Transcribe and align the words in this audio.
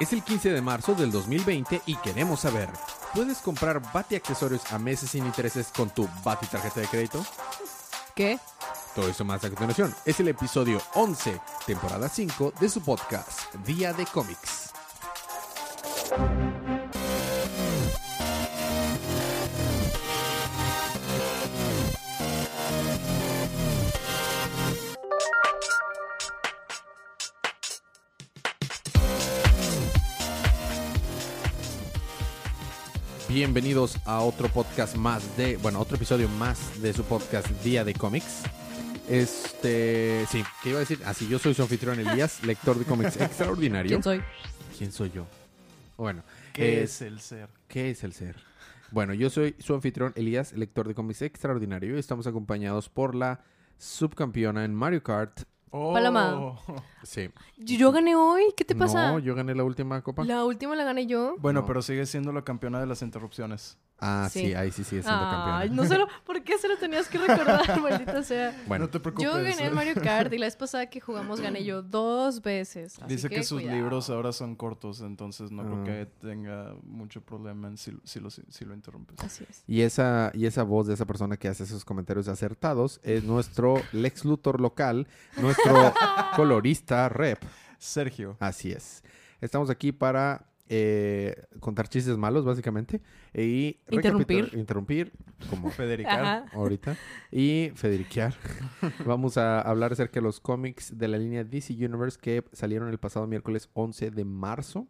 Es 0.00 0.12
el 0.12 0.22
15 0.22 0.50
de 0.50 0.60
marzo 0.60 0.94
del 0.94 1.10
2020 1.10 1.82
y 1.86 1.96
queremos 1.96 2.40
saber, 2.40 2.68
¿puedes 3.14 3.38
comprar 3.38 3.80
Bati 3.92 4.16
accesorios 4.16 4.72
a 4.72 4.78
meses 4.78 5.10
sin 5.10 5.24
intereses 5.24 5.68
con 5.68 5.90
tu 5.90 6.08
Bati 6.24 6.46
tarjeta 6.46 6.80
de 6.80 6.88
crédito? 6.88 7.24
¿Qué? 8.14 8.38
Todo 8.94 9.08
eso 9.08 9.24
más 9.24 9.44
a 9.44 9.48
continuación. 9.48 9.94
Es 10.04 10.20
el 10.20 10.28
episodio 10.28 10.80
11, 10.94 11.40
temporada 11.66 12.08
5 12.08 12.54
de 12.60 12.68
su 12.68 12.82
podcast, 12.82 13.54
Día 13.66 13.92
de 13.92 14.06
Cómics. 14.06 14.61
Bienvenidos 33.52 33.98
a 34.06 34.20
otro 34.20 34.48
podcast 34.48 34.96
más 34.96 35.36
de, 35.36 35.58
bueno, 35.58 35.78
otro 35.78 35.96
episodio 35.96 36.26
más 36.26 36.80
de 36.80 36.94
su 36.94 37.04
podcast 37.04 37.46
Día 37.62 37.84
de 37.84 37.92
Cómics. 37.92 38.44
Este, 39.06 40.24
sí, 40.30 40.42
¿qué 40.62 40.70
iba 40.70 40.78
a 40.78 40.80
decir? 40.80 41.00
Así, 41.04 41.28
yo 41.28 41.38
soy 41.38 41.52
su 41.52 41.60
anfitrión 41.60 42.00
Elías, 42.00 42.42
lector 42.46 42.78
de 42.78 42.86
cómics 42.86 43.20
extraordinario. 43.20 43.90
¿Quién 43.90 44.02
soy? 44.02 44.22
¿Quién 44.78 44.90
soy 44.90 45.10
yo? 45.10 45.26
Bueno, 45.98 46.22
¿Qué 46.54 46.78
eh, 46.78 46.82
es 46.84 47.02
el 47.02 47.20
ser? 47.20 47.50
¿Qué 47.68 47.90
es 47.90 48.02
el 48.04 48.14
ser? 48.14 48.36
Bueno, 48.90 49.12
yo 49.12 49.28
soy 49.28 49.54
su 49.58 49.74
anfitrión 49.74 50.14
Elías, 50.16 50.54
lector 50.54 50.88
de 50.88 50.94
cómics 50.94 51.20
extraordinario, 51.20 51.94
y 51.94 51.98
estamos 51.98 52.26
acompañados 52.26 52.88
por 52.88 53.14
la 53.14 53.44
subcampeona 53.76 54.64
en 54.64 54.74
Mario 54.74 55.02
Kart. 55.02 55.42
Oh, 55.74 55.92
Paloma. 55.94 56.54
Sí. 57.02 57.30
Yo 57.56 57.90
gané 57.92 58.14
hoy. 58.14 58.52
¿Qué 58.56 58.64
te 58.64 58.74
pasa? 58.74 59.10
No, 59.12 59.18
yo 59.18 59.34
gané 59.34 59.54
la 59.54 59.64
última 59.64 60.00
copa. 60.02 60.22
La 60.24 60.44
última 60.44 60.76
la 60.76 60.84
gané 60.84 61.06
yo. 61.06 61.36
Bueno, 61.38 61.60
No. 61.62 61.66
pero 61.66 61.80
sigue 61.82 62.04
siendo 62.06 62.30
la 62.30 62.42
campeona 62.42 62.78
de 62.78 62.86
las 62.86 63.00
interrupciones. 63.02 63.78
Ah, 64.04 64.28
sí, 64.30 64.40
Sí. 64.46 64.54
ahí 64.54 64.70
sí 64.72 64.82
sigue 64.84 65.02
siendo 65.02 65.20
Ay, 65.20 65.30
campeona. 65.68 65.82
no 65.82 65.84
solo. 65.88 66.08
¿Por 66.26 66.42
qué 66.42 66.58
se 66.58 66.66
lo 66.68 66.76
tenías 66.76 67.06
que 67.08 67.18
recordar, 67.18 67.80
maldita 67.80 68.22
sea? 68.24 68.54
Bueno, 68.66 68.86
no 68.86 68.90
te 68.90 68.98
preocupes. 68.98 69.24
Yo 69.24 69.34
gané 69.36 69.66
en 69.66 69.74
Mario 69.74 69.94
Kart 69.94 70.32
y 70.32 70.38
la 70.38 70.46
vez 70.46 70.56
pasada 70.56 70.86
que 70.90 71.00
jugamos 71.00 71.40
gané 71.40 71.62
yo 71.64 71.82
dos 71.82 72.42
veces. 72.42 72.98
así 72.98 73.06
Dice 73.14 73.28
que, 73.28 73.42
sus 73.44 73.60
cuidado. 73.60 73.76
libros 73.78 74.10
ahora 74.10 74.32
son 74.32 74.56
cortos, 74.56 75.00
entonces 75.02 75.50
no 75.52 75.62
Ah. 75.62 75.66
creo 75.66 75.84
que 75.84 76.06
tenga 76.20 76.74
mucho 76.82 77.20
problema 77.20 77.68
en 77.68 77.76
si, 77.76 77.96
si 78.04 78.18
lo, 78.18 78.30
si 78.30 78.64
lo 78.64 78.74
interrumpes. 78.74 79.20
Así 79.20 79.44
es. 79.48 79.62
Y 79.68 79.82
esa, 79.82 80.32
y 80.34 80.46
esa 80.46 80.64
voz 80.64 80.86
de 80.88 80.94
esa 80.94 81.06
persona 81.06 81.36
que 81.36 81.46
hace 81.48 81.62
esos 81.62 81.84
comentarios 81.84 82.26
acertados 82.28 83.00
es 83.04 83.22
nuestro 83.24 83.74
Lex 83.92 84.24
Luthor 84.24 84.60
local, 84.60 85.06
nuestro 85.36 85.94
colorista 86.36 87.08
rep. 87.08 87.38
Sergio. 87.78 88.36
Así 88.40 88.72
es. 88.72 89.02
Estamos 89.40 89.70
aquí 89.70 89.92
para 89.92 90.46
eh, 90.74 91.34
contar 91.60 91.86
chistes 91.86 92.16
malos, 92.16 92.46
básicamente. 92.46 93.02
Y 93.34 93.78
Interrumpir. 93.90 94.48
Interrumpir, 94.54 95.12
como 95.50 95.70
Federica. 95.70 96.14
Ajá. 96.14 96.44
ahorita. 96.54 96.96
Y 97.30 97.72
Federiquear. 97.74 98.34
Vamos 99.06 99.36
a 99.36 99.60
hablar 99.60 99.92
acerca 99.92 100.20
de 100.20 100.22
los 100.22 100.40
cómics 100.40 100.96
de 100.96 101.08
la 101.08 101.18
línea 101.18 101.44
DC 101.44 101.74
Universe 101.74 102.18
que 102.18 102.42
salieron 102.52 102.88
el 102.88 102.96
pasado 102.96 103.26
miércoles 103.26 103.68
11 103.74 104.12
de 104.12 104.24
marzo. 104.24 104.88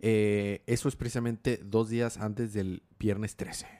Eh, 0.00 0.62
eso 0.66 0.88
es 0.90 0.96
precisamente 0.96 1.58
dos 1.64 1.88
días 1.88 2.18
antes 2.18 2.52
del 2.52 2.82
viernes 2.98 3.36
13. 3.36 3.79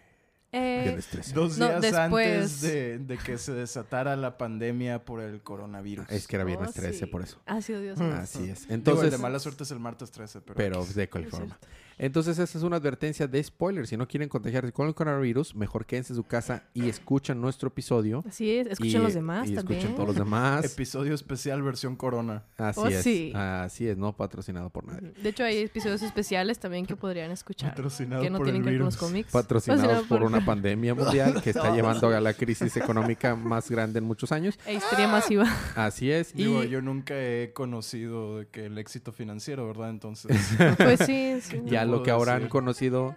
Eh, 0.53 0.81
Viernes 0.83 1.07
13. 1.07 1.33
Dos 1.33 1.59
No, 1.59 1.69
días 1.69 1.81
después. 1.83 2.27
antes 2.29 2.61
de, 2.61 2.99
de 2.99 3.19
que 3.19 3.39
se 3.39 3.53
desatara 3.53 4.17
la 4.17 4.37
pandemia 4.37 5.05
por 5.05 5.21
el 5.21 5.41
coronavirus. 5.43 6.11
Es 6.11 6.27
que 6.27 6.37
era 6.37 6.45
viernes 6.45 6.71
oh, 6.71 6.81
13, 6.81 6.99
sí. 6.99 7.07
por 7.07 7.23
eso. 7.23 7.41
Ha 7.47 7.61
sido 7.63 7.81
Dios. 7.81 7.99
Mm. 8.01 8.13
Así 8.13 8.49
es. 8.51 8.63
Digo, 8.63 8.75
Entonces, 8.75 9.05
el 9.05 9.11
de 9.13 9.19
mala 9.19 9.39
suerte 9.39 9.63
es 9.63 9.71
el 9.71 9.79
martes 9.79 10.11
13, 10.11 10.41
pero... 10.41 10.55
pero 10.57 10.83
X. 10.83 10.95
de 10.97 11.09
cualquier 11.09 11.31
forma. 11.31 11.57
cierto. 11.59 11.69
Entonces, 12.03 12.39
esta 12.39 12.57
es 12.57 12.65
una 12.65 12.77
advertencia 12.77 13.27
de 13.29 13.43
spoiler. 13.45 13.87
Si 13.87 13.95
no 13.97 14.09
quieren 14.09 14.29
contagiarse 14.31 14.73
con 14.73 14.89
el 14.89 14.95
coronavirus, 14.95 15.55
mejor 15.55 15.85
quédense 15.85 16.15
en 16.15 16.17
su 16.17 16.25
casa 16.25 16.65
y 16.73 16.89
escuchan 16.89 17.41
nuestro 17.41 17.69
episodio. 17.69 18.25
Así 18.27 18.51
es. 18.51 18.69
Escuchen 18.69 19.01
Y- 19.03 19.05
los 19.05 19.13
demás 19.15 19.51
y 19.51 19.55
también. 19.55 19.81
escuchen 19.81 19.97
todos 19.97 20.09
los 20.09 20.17
demás. 20.17 20.65
Episodio 20.65 21.15
especial 21.15 21.63
versión 21.63 21.97
corona. 21.97 22.45
Así 22.57 22.81
Oh, 22.81 22.89
es. 22.89 23.03
sí. 23.03 23.33
Así 23.35 23.87
es, 23.87 23.99
no 23.99 24.17
patrocinado 24.17 24.71
por 24.71 24.87
nadie. 24.87 25.13
De 25.23 25.29
hecho, 25.29 25.45
hay 25.45 25.59
episodios 25.59 26.01
especiales 26.03 26.59
también 26.59 26.87
que 26.87 26.97
podrían 26.97 27.31
escuchar. 27.33 27.71
Patrocinado 27.71 28.23
Que 28.23 28.31
no 28.31 28.39
por 28.39 28.47
tienen 28.47 28.63
el 28.63 28.65
que 28.67 28.71
ver 28.71 28.79
con 28.81 28.85
los 28.87 28.95
virus. 28.97 29.09
cómics. 29.11 29.31
Patrocinados 29.33 29.83
Patrocinado 29.85 30.09
por 30.09 30.27
una 30.27 30.43
pandemia 30.47 30.95
mundial 30.95 31.43
que 31.43 31.51
está 31.51 31.75
llevando 31.75 32.09
a 32.09 32.21
la 32.21 32.33
crisis 32.33 32.75
económica 32.79 33.37
más 33.37 33.71
grande 33.71 33.99
en 33.99 34.05
muchos 34.07 34.33
años. 34.33 34.59
E 34.65 34.75
histeria 34.75 35.07
masiva. 35.07 35.45
Así 35.77 36.11
es. 36.11 36.33
Y 36.35 36.45
Digo, 36.45 36.65
yo 36.65 36.81
nunca 36.81 37.15
he 37.15 37.53
conocido 37.53 38.45
que 38.51 38.67
el 38.67 38.79
éxito 38.79 39.13
financiero, 39.13 39.67
¿verdad? 39.67 39.91
Entonces... 39.91 40.31
Pues 40.79 41.01
sí, 41.05 41.39
sí. 41.43 41.61
y 41.67 41.77
a 41.77 41.85
lo 41.91 42.03
que 42.03 42.11
ahora 42.11 42.35
han 42.37 42.49
conocido. 42.49 43.17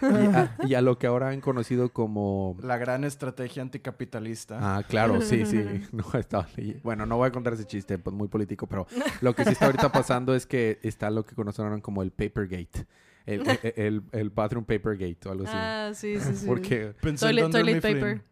y, 0.00 0.06
a, 0.06 0.56
y 0.66 0.74
a 0.74 0.80
lo 0.80 0.98
que 0.98 1.06
ahora 1.06 1.28
han 1.28 1.40
conocido 1.42 1.92
como. 1.92 2.56
La 2.62 2.78
gran 2.78 3.04
estrategia 3.04 3.62
anticapitalista. 3.62 4.58
Ah, 4.60 4.82
claro, 4.82 5.20
sí, 5.20 5.44
sí. 5.44 5.62
No, 5.92 6.04
estaba 6.18 6.46
ley- 6.56 6.80
Bueno, 6.82 7.04
no 7.06 7.16
voy 7.18 7.28
a 7.28 7.32
contar 7.32 7.52
ese 7.52 7.66
chiste, 7.66 7.98
pues 7.98 8.14
muy 8.16 8.28
político, 8.28 8.66
pero 8.66 8.86
lo 9.20 9.34
que 9.34 9.44
sí 9.44 9.50
está 9.50 9.66
ahorita 9.66 9.92
pasando 9.92 10.34
es 10.34 10.46
que 10.46 10.78
está 10.82 11.10
lo 11.10 11.24
que 11.24 11.34
conocieron 11.34 11.80
como 11.80 12.02
el 12.02 12.10
Papergate. 12.10 12.86
El, 13.24 13.42
el, 13.48 13.58
el, 13.76 14.02
el 14.10 14.30
bathroom 14.30 14.64
Papergate 14.64 15.28
o 15.28 15.32
algo 15.32 15.44
así. 15.44 15.52
Ah, 15.54 15.90
sí, 15.94 16.18
sí, 16.18 16.34
sí. 16.34 16.46
Porque. 16.46 16.92
Pensé 17.00 17.26
Toilet, 17.26 17.44
en 17.44 17.50
toilet 17.52 17.82
paper. 17.82 18.22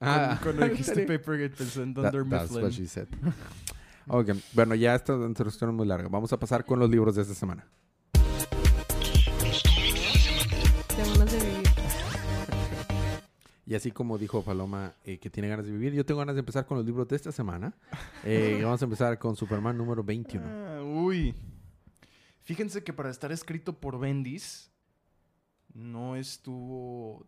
Ah, 0.00 0.38
Cuando, 0.42 0.68
dijiste 0.68 1.06
Papergate 1.06 1.54
pensé 1.56 1.82
en 1.82 1.94
That- 1.94 2.12
Dunder 2.12 2.28
that's 2.28 2.50
Mifflin. 2.50 2.64
what 2.64 2.72
she 2.72 2.86
said. 2.86 3.06
Ok, 4.06 4.30
bueno, 4.52 4.74
ya 4.74 4.94
esta 4.96 5.14
introducción 5.14 5.70
es 5.70 5.76
muy 5.76 5.86
larga. 5.86 6.08
Vamos 6.10 6.30
a 6.32 6.38
pasar 6.38 6.64
con 6.66 6.78
los 6.78 6.90
libros 6.90 7.14
de 7.14 7.22
esta 7.22 7.32
semana. 7.32 7.64
Y 13.66 13.74
así 13.74 13.90
como 13.90 14.18
dijo 14.18 14.42
Paloma 14.42 14.94
eh, 15.04 15.18
que 15.18 15.30
tiene 15.30 15.48
ganas 15.48 15.64
de 15.64 15.72
vivir, 15.72 15.94
yo 15.94 16.04
tengo 16.04 16.18
ganas 16.18 16.34
de 16.34 16.40
empezar 16.40 16.66
con 16.66 16.76
los 16.76 16.86
libros 16.86 17.08
de 17.08 17.16
esta 17.16 17.32
semana. 17.32 17.74
Eh, 18.26 18.60
vamos 18.62 18.80
a 18.80 18.84
empezar 18.86 19.18
con 19.18 19.36
Superman 19.36 19.76
número 19.76 20.02
21. 20.02 20.46
Ah, 20.46 20.82
uy. 20.82 21.34
Fíjense 22.42 22.82
que 22.82 22.94
para 22.94 23.10
estar 23.10 23.32
escrito 23.32 23.78
por 23.78 23.98
Bendis 23.98 24.70
no 25.74 26.16
estuvo 26.16 27.26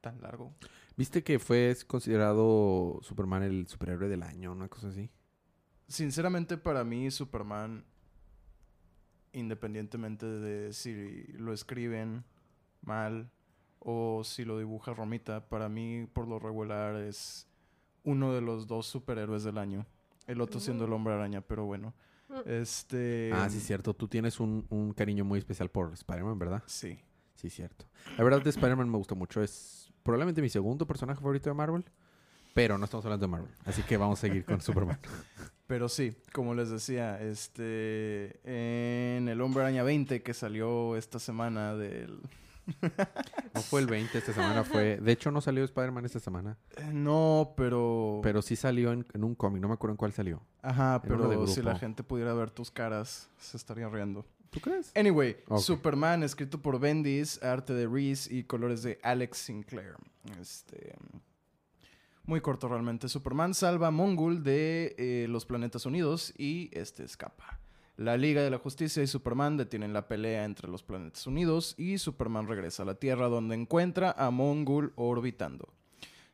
tan 0.00 0.20
largo. 0.20 0.54
¿Viste 0.96 1.24
que 1.24 1.40
fue 1.40 1.76
considerado 1.88 3.00
Superman 3.02 3.42
el 3.42 3.66
superhéroe 3.66 4.08
del 4.08 4.22
año, 4.22 4.52
una 4.52 4.68
cosa 4.68 4.88
así? 4.88 5.10
Sinceramente 5.88 6.56
para 6.56 6.84
mí 6.84 7.10
Superman 7.10 7.84
independientemente 9.32 10.26
de 10.26 10.72
si 10.72 11.24
lo 11.32 11.52
escriben 11.52 12.24
mal 12.82 13.30
o 13.80 14.22
si 14.24 14.44
lo 14.44 14.58
dibuja 14.58 14.94
Romita, 14.94 15.48
para 15.48 15.68
mí 15.68 16.06
por 16.12 16.28
lo 16.28 16.38
regular 16.38 16.96
es 16.96 17.46
uno 18.04 18.32
de 18.32 18.40
los 18.40 18.66
dos 18.66 18.86
superhéroes 18.86 19.44
del 19.44 19.58
año. 19.58 19.86
El 20.26 20.40
otro 20.40 20.60
siendo 20.60 20.84
el 20.84 20.92
hombre 20.92 21.14
araña, 21.14 21.40
pero 21.40 21.64
bueno. 21.64 21.94
Este. 22.44 23.30
ah, 23.32 23.48
sí, 23.48 23.60
cierto. 23.60 23.94
Tú 23.94 24.08
tienes 24.08 24.40
un, 24.40 24.66
un 24.68 24.92
cariño 24.92 25.24
muy 25.24 25.38
especial 25.38 25.70
por 25.70 25.92
Spider-Man, 25.94 26.38
¿verdad? 26.38 26.62
Sí. 26.66 26.98
Sí, 27.34 27.50
cierto. 27.50 27.86
La 28.16 28.24
verdad 28.24 28.42
de 28.42 28.50
Spider-Man 28.50 28.90
me 28.90 28.98
gusta 28.98 29.14
mucho. 29.14 29.42
Es 29.42 29.90
probablemente 30.02 30.42
mi 30.42 30.48
segundo 30.48 30.86
personaje 30.86 31.20
favorito 31.20 31.48
de 31.48 31.54
Marvel. 31.54 31.84
Pero 32.52 32.76
no 32.76 32.84
estamos 32.84 33.06
hablando 33.06 33.26
de 33.26 33.30
Marvel. 33.30 33.50
Así 33.64 33.82
que 33.82 33.96
vamos 33.96 34.18
a 34.18 34.22
seguir 34.22 34.44
con 34.44 34.60
Superman. 34.60 34.98
Pero 35.68 35.88
sí, 35.88 36.16
como 36.32 36.54
les 36.54 36.70
decía, 36.70 37.20
este. 37.22 38.40
En 38.42 39.28
El 39.28 39.40
Hombre 39.40 39.62
Araña 39.62 39.82
20 39.82 40.22
que 40.22 40.34
salió 40.34 40.96
esta 40.96 41.18
semana 41.18 41.74
del. 41.74 42.20
No 43.54 43.62
fue 43.62 43.80
el 43.80 43.86
20 43.86 44.18
esta 44.18 44.32
semana, 44.32 44.62
fue... 44.64 44.98
De 44.98 45.12
hecho, 45.12 45.30
no 45.30 45.40
salió 45.40 45.64
Spider-Man 45.64 46.04
esta 46.04 46.20
semana. 46.20 46.56
Eh, 46.76 46.90
No, 46.92 47.54
pero. 47.56 48.20
Pero 48.22 48.42
sí 48.42 48.56
salió 48.56 48.92
en, 48.92 49.06
en 49.14 49.24
un 49.24 49.34
cómic. 49.34 49.60
No 49.60 49.68
me 49.68 49.74
acuerdo 49.74 49.92
en 49.92 49.96
cuál 49.96 50.12
salió. 50.12 50.42
Ajá, 50.62 51.00
en 51.02 51.08
pero 51.10 51.46
si 51.46 51.62
la 51.62 51.78
gente 51.78 52.02
pudiera 52.02 52.34
ver 52.34 52.50
tus 52.50 52.70
caras, 52.70 53.28
se 53.38 53.56
estaría 53.56 53.88
riendo. 53.88 54.24
¿Tú 54.50 54.60
crees? 54.60 54.92
Anyway. 54.94 55.36
Superman, 55.58 56.22
escrito 56.22 56.60
por 56.60 56.78
Bendis, 56.78 57.42
arte 57.42 57.74
de 57.74 57.86
Reese 57.86 58.32
y 58.34 58.44
colores 58.44 58.82
de 58.82 58.98
Alex 59.02 59.38
Sinclair. 59.38 59.94
Este. 60.40 60.94
Muy 62.24 62.40
corto 62.40 62.68
realmente. 62.68 63.08
Superman 63.08 63.54
salva 63.54 63.88
a 63.88 63.90
Mongul 63.90 64.42
de 64.42 64.94
eh, 64.98 65.26
los 65.28 65.46
planetas 65.46 65.86
unidos 65.86 66.32
y 66.36 66.70
este 66.72 67.04
escapa. 67.04 67.58
La 67.98 68.16
Liga 68.16 68.42
de 68.42 68.50
la 68.50 68.58
Justicia 68.58 69.02
y 69.02 69.06
Superman 69.08 69.56
detienen 69.56 69.92
la 69.92 70.06
pelea 70.08 70.44
entre 70.44 70.68
los 70.68 70.82
planetas 70.84 71.26
unidos 71.26 71.74
y 71.76 71.98
Superman 71.98 72.46
regresa 72.46 72.84
a 72.84 72.86
la 72.86 72.94
Tierra 72.94 73.28
donde 73.28 73.56
encuentra 73.56 74.12
a 74.16 74.30
Mongul 74.30 74.92
orbitando. 74.94 75.68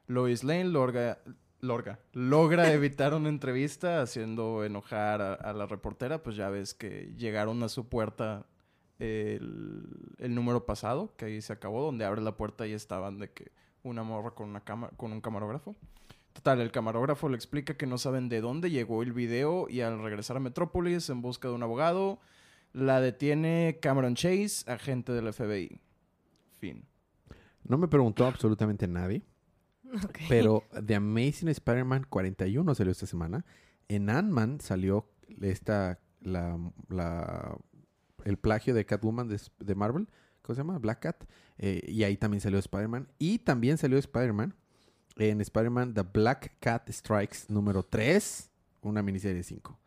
Lois 0.07 0.45
Lane 0.45 0.65
lorga, 0.67 1.19
lorga- 1.63 1.99
logra 2.13 2.71
evitar 2.75 3.15
una 3.15 3.31
entrevista 3.31 4.03
haciendo 4.03 4.63
enojar 4.65 5.23
a, 5.23 5.33
a 5.33 5.53
la 5.55 5.65
reportera, 5.67 6.23
pues 6.23 6.37
ya 6.37 6.51
ves 6.51 6.75
que 6.75 7.15
llegaron 7.17 7.63
a 7.63 7.71
su 7.71 7.89
puerta 7.89 8.45
el, 8.99 9.87
el 10.19 10.35
número 10.35 10.67
pasado, 10.67 11.15
que 11.17 11.25
ahí 11.25 11.41
se 11.43 11.53
acabó, 11.55 11.83
donde 11.83 12.05
abre 12.05 12.21
la 12.21 12.37
puerta 12.37 12.67
y 12.67 12.73
estaban 12.75 13.19
de 13.19 13.31
que 13.33 13.53
una 13.83 14.03
morra 14.03 14.33
con, 14.33 14.51
una 14.51 14.61
cama- 14.63 14.91
con 14.97 15.13
un 15.13 15.21
camarógrafo. 15.23 15.75
Total, 16.35 16.61
el 16.61 16.71
camarógrafo 16.73 17.29
le 17.31 17.37
explica 17.37 17.77
que 17.77 17.87
no 17.87 17.97
saben 17.97 18.29
de 18.29 18.41
dónde 18.43 18.71
llegó 18.71 19.03
el 19.03 19.13
video 19.13 19.67
y 19.71 19.81
al 19.81 20.03
regresar 20.03 20.37
a 20.37 20.41
Metrópolis 20.41 21.09
en 21.09 21.23
busca 21.23 21.49
de 21.49 21.55
un 21.55 21.63
abogado, 21.63 22.19
la 22.73 23.01
detiene 23.01 23.79
Cameron 23.81 24.15
Chase, 24.17 24.71
agente 24.71 25.13
del 25.13 25.33
FBI. 25.33 25.81
Fin. 26.59 26.85
No 27.63 27.79
me 27.79 27.89
preguntó 27.89 28.27
absolutamente 28.27 28.87
nadie, 28.89 29.23
pero 30.29 30.65
The 30.85 30.97
Amazing 30.97 31.49
Spider-Man 31.49 32.07
41 32.11 32.75
salió 32.75 32.91
esta 32.91 33.07
semana. 33.07 33.47
En 33.89 34.11
Ant-Man 34.11 34.61
salió 34.61 35.09
esta, 35.41 36.01
la, 36.21 36.59
la- 36.89 37.57
el 38.25 38.39
plagio 38.39 38.75
de 38.75 38.85
Catwoman 38.85 39.29
de, 39.29 39.41
de 39.61 39.75
Marvel. 39.75 40.09
¿Cómo 40.43 40.55
se 40.55 40.61
llama? 40.61 40.79
Black 40.79 41.01
Cat. 41.01 41.25
Eh, 41.59 41.83
y 41.87 42.03
ahí 42.03 42.17
también 42.17 42.41
salió 42.41 42.59
Spider-Man. 42.59 43.09
Y 43.19 43.39
también 43.39 43.79
salió 43.79 43.99
Spider-Man 43.99 44.55
en 45.17 45.41
Spider-Man 45.41 45.95
The 45.95 46.03
Black 46.03 46.57
Cat 46.61 46.89
Strikes 46.91 47.39
número 47.49 47.83
3, 47.83 48.51
una 48.83 49.03
miniserie 49.03 49.37
de 49.37 49.43
5. 49.43 49.79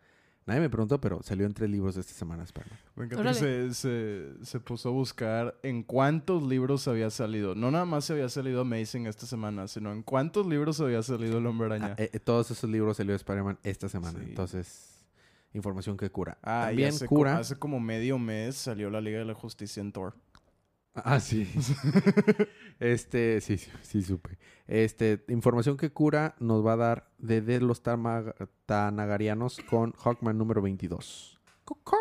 Nadie 0.46 0.60
me 0.62 0.70
preguntó, 0.70 0.98
pero 0.98 1.22
salió 1.22 1.44
en 1.44 1.52
tres 1.52 1.68
libros 1.68 1.94
esta 1.98 2.14
semana 2.14 2.42
Spider-Man. 2.44 2.78
Me 2.96 3.14
Órale. 3.16 3.34
se, 3.34 3.74
se- 3.74 4.32
se 4.42 4.60
puso 4.60 4.88
a 4.88 4.92
buscar 4.92 5.54
en 5.62 5.82
cuántos 5.82 6.42
libros 6.42 6.88
había 6.88 7.10
salido. 7.10 7.54
No 7.54 7.70
nada 7.70 7.84
más 7.84 8.06
se 8.06 8.14
había 8.14 8.30
salido 8.30 8.62
Amazing 8.62 9.06
esta 9.06 9.26
semana, 9.26 9.68
sino 9.68 9.92
en 9.92 10.02
cuántos 10.02 10.46
libros 10.46 10.80
había 10.80 11.02
salido 11.02 11.36
El 11.36 11.44
Hombre 11.46 11.66
Araña. 11.66 11.96
Ah, 11.98 12.02
eh, 12.02 12.18
todos 12.18 12.50
esos 12.50 12.70
libros 12.70 12.96
salió 12.96 13.14
Spider-Man 13.14 13.58
esta 13.62 13.90
semana. 13.90 14.18
Sí. 14.20 14.24
Entonces, 14.30 15.04
información 15.52 15.98
que 15.98 16.08
cura. 16.10 16.38
Ah, 16.42 16.62
y 16.64 16.70
también 16.70 16.88
hace, 16.94 17.06
co- 17.06 17.14
cura. 17.16 17.36
hace 17.36 17.56
como 17.58 17.78
medio 17.78 18.18
mes 18.18 18.56
salió 18.56 18.88
la 18.88 19.02
Liga 19.02 19.18
de 19.18 19.26
la 19.26 19.34
Justicia 19.34 19.82
en 19.82 19.92
Thor. 19.92 20.14
Ah, 20.94 21.20
sí. 21.20 21.48
este, 22.80 23.40
sí, 23.40 23.58
sí, 23.58 23.70
sí, 23.82 24.02
supe. 24.02 24.38
Este, 24.66 25.24
información 25.28 25.76
que 25.76 25.92
cura 25.92 26.34
nos 26.40 26.64
va 26.66 26.72
a 26.72 26.76
dar 26.76 27.10
de, 27.18 27.40
de 27.40 27.60
los 27.60 27.82
tanagarianos 28.66 29.60
con 29.68 29.92
Hawkman 29.92 30.36
número 30.36 30.60
22. 30.62 31.40
¡Cucá! 31.64 31.96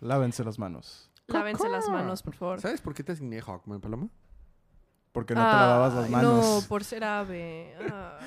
Lávense 0.00 0.44
las 0.44 0.58
manos. 0.58 1.10
Lávense 1.28 1.68
las 1.68 1.88
manos, 1.88 2.22
por 2.22 2.34
favor. 2.34 2.60
¿Sabes 2.60 2.80
por 2.80 2.94
qué 2.94 3.02
te 3.02 3.12
asigné 3.12 3.40
Hawkman, 3.40 3.80
Paloma? 3.80 4.08
Porque 5.12 5.34
no 5.34 5.40
te 5.40 5.56
lavabas 5.56 5.94
las 5.94 6.10
manos. 6.10 6.62
No, 6.62 6.68
por 6.68 6.84
ser 6.84 7.02
ave. 7.04 7.74
Ah. 7.90 8.18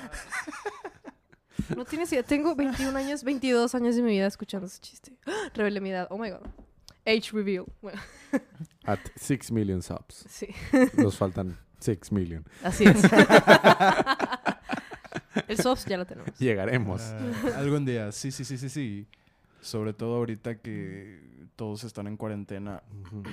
No 1.76 1.84
tienes 1.84 2.12
idea. 2.12 2.24
Tengo 2.24 2.54
21 2.54 2.98
años, 2.98 3.22
22 3.22 3.74
años 3.74 3.94
de 3.94 4.02
mi 4.02 4.10
vida 4.10 4.26
escuchando 4.26 4.66
ese 4.66 4.80
chiste. 4.80 5.16
¡Ah! 5.26 5.50
Revelé 5.54 5.80
mi 5.80 5.90
edad. 5.90 6.08
Oh 6.10 6.18
my 6.18 6.30
god. 6.30 6.40
Age 7.06 7.30
reveal. 7.32 7.64
Bueno, 7.80 8.00
At 8.84 9.00
6 9.16 9.50
million 9.52 9.82
subs. 9.82 10.24
sí. 10.28 10.48
Nos 10.96 11.16
faltan 11.16 11.58
6 11.80 12.12
million. 12.12 12.44
Así 12.62 12.84
es. 12.84 13.02
El 15.48 15.56
soft 15.58 15.86
ya 15.88 15.96
lo 15.96 16.04
tenemos. 16.06 16.38
Llegaremos. 16.38 17.00
Ah, 17.02 17.58
algún 17.58 17.84
día, 17.84 18.12
sí, 18.12 18.30
sí, 18.30 18.44
sí, 18.44 18.58
sí, 18.58 18.68
sí. 18.68 19.06
Sobre 19.60 19.92
todo 19.92 20.16
ahorita 20.16 20.56
que 20.58 21.39
todos 21.60 21.84
están 21.84 22.06
en 22.06 22.16
cuarentena. 22.16 22.82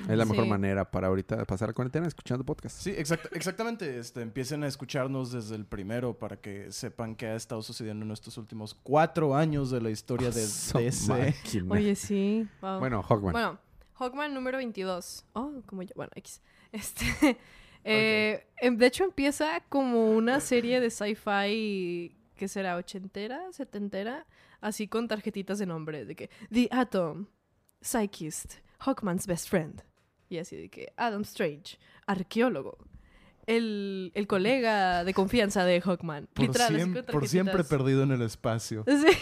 Es 0.10 0.18
la 0.18 0.26
mejor 0.26 0.44
Sí. 0.44 0.50
manera 0.50 0.92
para 0.92 1.08
ahorita 1.08 1.46
pasar 1.46 1.70
la 1.70 1.74
cuarentena 1.74 2.08
escuchando 2.08 2.44
podcast. 2.44 2.78
Sí, 2.78 2.92
exact- 2.92 3.30
exactamente. 3.32 3.98
Este, 3.98 4.22
empiecen 4.22 4.66
a 4.66 4.68
escucharnos 4.68 5.32
desde 5.32 5.56
el 5.56 5.64
primero 5.66 6.14
para 6.20 6.36
que 6.36 6.70
sepan 6.74 7.16
qué 7.16 7.28
ha 7.28 7.36
estado 7.36 7.62
sucediendo 7.62 8.04
en 8.06 8.12
estos 8.12 8.38
últimos 8.38 8.74
cuatro 8.74 9.34
años 9.34 9.72
de 9.72 9.80
la 9.80 9.90
historia 9.92 10.30
de 10.30 10.46
Su 10.46 10.78
DC. 10.78 11.08
máquina. 11.08 11.74
Oye, 11.74 11.96
sí. 11.96 12.46
Wow. 12.62 12.80
Bueno, 12.80 13.02
Hawkman. 13.02 13.32
Bueno, 13.32 13.60
Hawkman 13.94 14.34
número 14.34 14.58
22. 14.58 15.24
Oh, 15.32 15.62
como 15.66 15.84
yo. 15.84 15.94
Bueno, 15.96 16.12
X. 16.16 16.42
Este. 16.74 17.38
eh, 17.86 18.46
em- 18.58 18.78
De 18.78 18.88
hecho, 18.88 19.06
empieza 19.06 19.62
como 19.70 20.12
una 20.12 20.42
serie 20.42 20.82
de 20.82 20.90
sci-fi 20.90 22.14
que 22.36 22.48
será 22.50 22.76
ochentera, 22.76 23.40
setentera, 23.54 24.26
así 24.60 24.90
con 24.90 25.08
tarjetitas 25.08 25.60
de 25.60 25.66
nombre, 25.66 26.04
de 26.06 26.16
que 26.16 26.30
The 26.52 26.68
Atom, 26.72 27.26
Psychist, 27.82 28.56
Hawkman's 28.80 29.28
Best 29.28 29.50
Friend. 29.50 29.84
Y 30.30 30.40
así 30.40 30.56
de 30.58 30.70
que 30.70 30.94
Adam 30.98 31.22
Strange, 31.22 31.78
arqueólogo. 32.06 32.78
El, 33.46 34.12
el 34.14 34.28
colega 34.28 35.06
de 35.06 35.14
confianza 35.14 35.64
de 35.64 35.80
Hawkman. 35.80 36.28
Por, 36.34 36.48
Literal, 36.48 37.06
siempre 37.26 37.64
perdido 37.64 38.04
en 38.04 38.12
el 38.12 38.22
espacio. 38.22 38.84
Sí. 38.88 39.18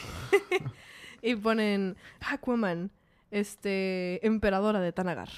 y 1.21 1.35
ponen 1.35 1.95
Aquaman, 2.21 2.91
este, 3.29 4.25
emperadora 4.25 4.79
de 4.79 4.91
Tanagar. 4.91 5.29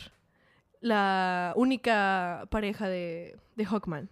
La 0.80 1.54
única 1.58 2.48
pareja 2.50 2.88
de, 2.88 3.38
de 3.56 3.66
Hawkman. 3.66 4.10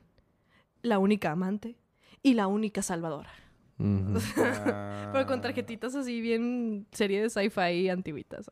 La 0.82 1.00
única 1.00 1.32
amante. 1.32 1.78
Y 2.22 2.34
la 2.34 2.48
única 2.48 2.82
salvadora. 2.82 3.32
Pero 5.14 5.26
con 5.28 5.42
tarjetitas 5.42 5.96
así 5.96 6.22
bien 6.22 6.88
serie 6.92 7.22
de 7.22 7.30
sci-fi 7.30 7.90
antiguitas. 7.90 8.50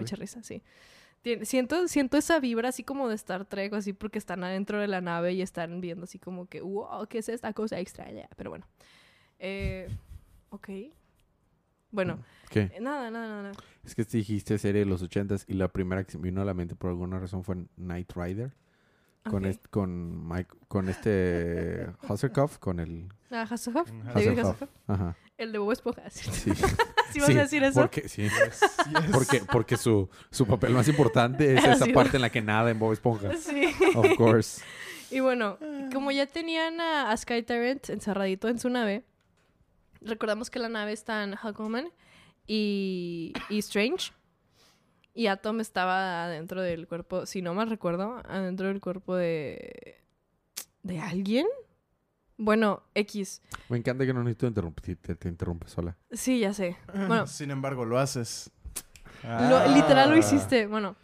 Mucha 0.00 0.16
risa, 0.16 0.42
sí. 0.42 0.62
Tien- 1.22 1.44
Siento, 1.44 1.86
siento 1.88 2.16
esa 2.16 2.40
vibra 2.40 2.70
así 2.70 2.82
como 2.82 3.08
de 3.08 3.14
Star 3.14 3.44
Trek, 3.44 3.72
así 3.74 3.92
porque 3.92 4.18
están 4.18 4.42
adentro 4.44 4.80
de 4.80 4.88
la 4.88 5.00
nave 5.00 5.34
y 5.34 5.42
están 5.42 5.80
viendo 5.80 6.04
así 6.04 6.18
como 6.18 6.46
que, 6.46 6.60
wow, 6.60 7.06
¿qué 7.08 7.18
es 7.18 7.28
esta 7.28 7.52
cosa 7.52 7.78
extraña? 7.78 8.28
Pero 8.36 8.50
bueno. 8.50 8.66
Eh, 9.38 9.88
ok. 10.50 10.68
Bueno, 11.90 12.18
¿Qué? 12.48 12.70
eh, 12.74 12.80
nada, 12.80 13.10
nada, 13.10 13.42
nada. 13.42 13.52
Es 13.84 13.94
que 13.94 14.04
dijiste 14.04 14.56
serie 14.58 14.80
de 14.80 14.86
los 14.86 15.02
ochentas 15.02 15.44
y 15.46 15.54
la 15.54 15.68
primera 15.68 16.02
que 16.04 16.12
se 16.12 16.18
me 16.18 16.24
vino 16.24 16.40
a 16.40 16.44
la 16.44 16.54
mente 16.54 16.74
por 16.74 16.90
alguna 16.90 17.18
razón 17.18 17.44
fue 17.44 17.56
Knight 17.76 18.10
Rider. 18.16 18.52
Con, 19.28 19.44
est- 19.44 19.66
con, 19.70 20.26
Mike, 20.28 20.50
con 20.68 20.88
este 20.88 21.86
Hasselhoff, 22.08 22.58
con 22.58 22.80
el... 22.80 23.08
Ah, 23.30 23.46
Hasselhoff. 23.48 23.88
David 24.14 24.38
Hasselhoff. 24.38 24.62
Ajá. 24.88 25.16
El 25.38 25.52
de 25.52 25.58
Bob 25.58 25.72
Esponja. 25.72 26.02
¿Sí, 26.10 26.30
Sí. 26.30 26.52
¿Sí 27.12 27.20
vas 27.20 27.28
a 27.30 27.32
decir 27.34 27.62
eso? 27.62 27.80
Porque, 27.80 28.08
sí. 28.08 28.22
Yes. 28.22 28.60
Porque, 29.12 29.42
porque 29.52 29.76
su, 29.76 30.08
su 30.30 30.46
papel 30.46 30.72
más 30.72 30.88
importante 30.88 31.54
es 31.54 31.64
esa 31.64 31.86
parte 31.92 32.16
en 32.16 32.22
la 32.22 32.30
que 32.30 32.40
nada 32.42 32.70
en 32.70 32.78
Bob 32.78 32.92
Esponja. 32.92 33.36
Sí. 33.36 33.66
Of 33.94 34.16
course. 34.16 34.62
Y 35.10 35.20
bueno, 35.20 35.58
como 35.92 36.10
ya 36.10 36.26
tenían 36.26 36.80
a, 36.80 37.10
a 37.10 37.16
Sky 37.16 37.42
Tyrant 37.42 37.90
encerradito 37.90 38.48
en 38.48 38.58
su 38.58 38.70
nave, 38.70 39.04
recordamos 40.00 40.48
que 40.48 40.58
la 40.58 40.68
nave 40.70 40.92
está 40.92 41.22
en 41.22 41.34
Hawkman 41.34 41.90
y, 42.46 43.34
y 43.50 43.58
Strange. 43.58 44.12
Y 45.14 45.26
Atom 45.26 45.60
estaba 45.60 46.24
adentro 46.24 46.62
del 46.62 46.86
cuerpo, 46.88 47.26
si 47.26 47.42
no 47.42 47.52
mal 47.54 47.68
recuerdo, 47.68 48.22
adentro 48.28 48.68
del 48.68 48.80
cuerpo 48.80 49.14
de. 49.14 49.96
¿De 50.82 50.98
alguien? 51.00 51.46
Bueno, 52.38 52.82
X. 52.94 53.42
Me 53.68 53.76
encanta 53.78 54.04
que 54.06 54.12
no 54.14 54.20
necesito 54.24 54.46
interrumpir, 54.46 54.96
te, 54.96 55.14
te 55.14 55.28
interrumpe 55.28 55.68
sola. 55.68 55.96
Sí, 56.10 56.40
ya 56.40 56.52
sé. 56.52 56.76
Bueno, 56.94 57.26
Sin 57.26 57.50
embargo, 57.50 57.84
lo 57.84 57.98
haces. 57.98 58.50
Lo- 59.22 59.58
Ah. 59.58 59.66
literal 59.72 60.10
lo 60.10 60.16
hiciste. 60.16 60.66
Bueno. 60.66 60.96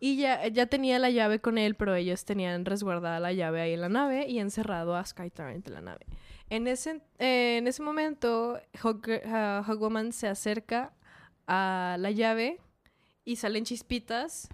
Y 0.00 0.16
ya, 0.16 0.46
ya 0.46 0.66
tenía 0.66 1.00
la 1.00 1.10
llave 1.10 1.40
con 1.40 1.58
él, 1.58 1.74
pero 1.74 1.96
ellos 1.96 2.24
tenían 2.24 2.64
resguardada 2.64 3.18
la 3.18 3.32
llave 3.32 3.60
ahí 3.60 3.72
en 3.74 3.80
la 3.80 3.88
nave 3.88 4.28
y 4.28 4.38
encerrado 4.38 4.94
a 4.94 5.04
Sky 5.04 5.28
Tyrant 5.28 5.66
en 5.66 5.74
la 5.74 5.80
nave. 5.80 6.06
En 6.50 6.68
ese, 6.68 7.00
eh, 7.18 7.56
en 7.58 7.66
ese 7.66 7.82
momento, 7.82 8.60
Hawk- 8.80 9.20
ah, 9.26 9.64
Hawkwoman 9.66 10.12
se 10.12 10.28
acerca 10.28 10.92
a 11.48 11.96
la 11.98 12.12
llave 12.12 12.60
y 13.28 13.36
salen 13.36 13.64
chispitas 13.64 14.48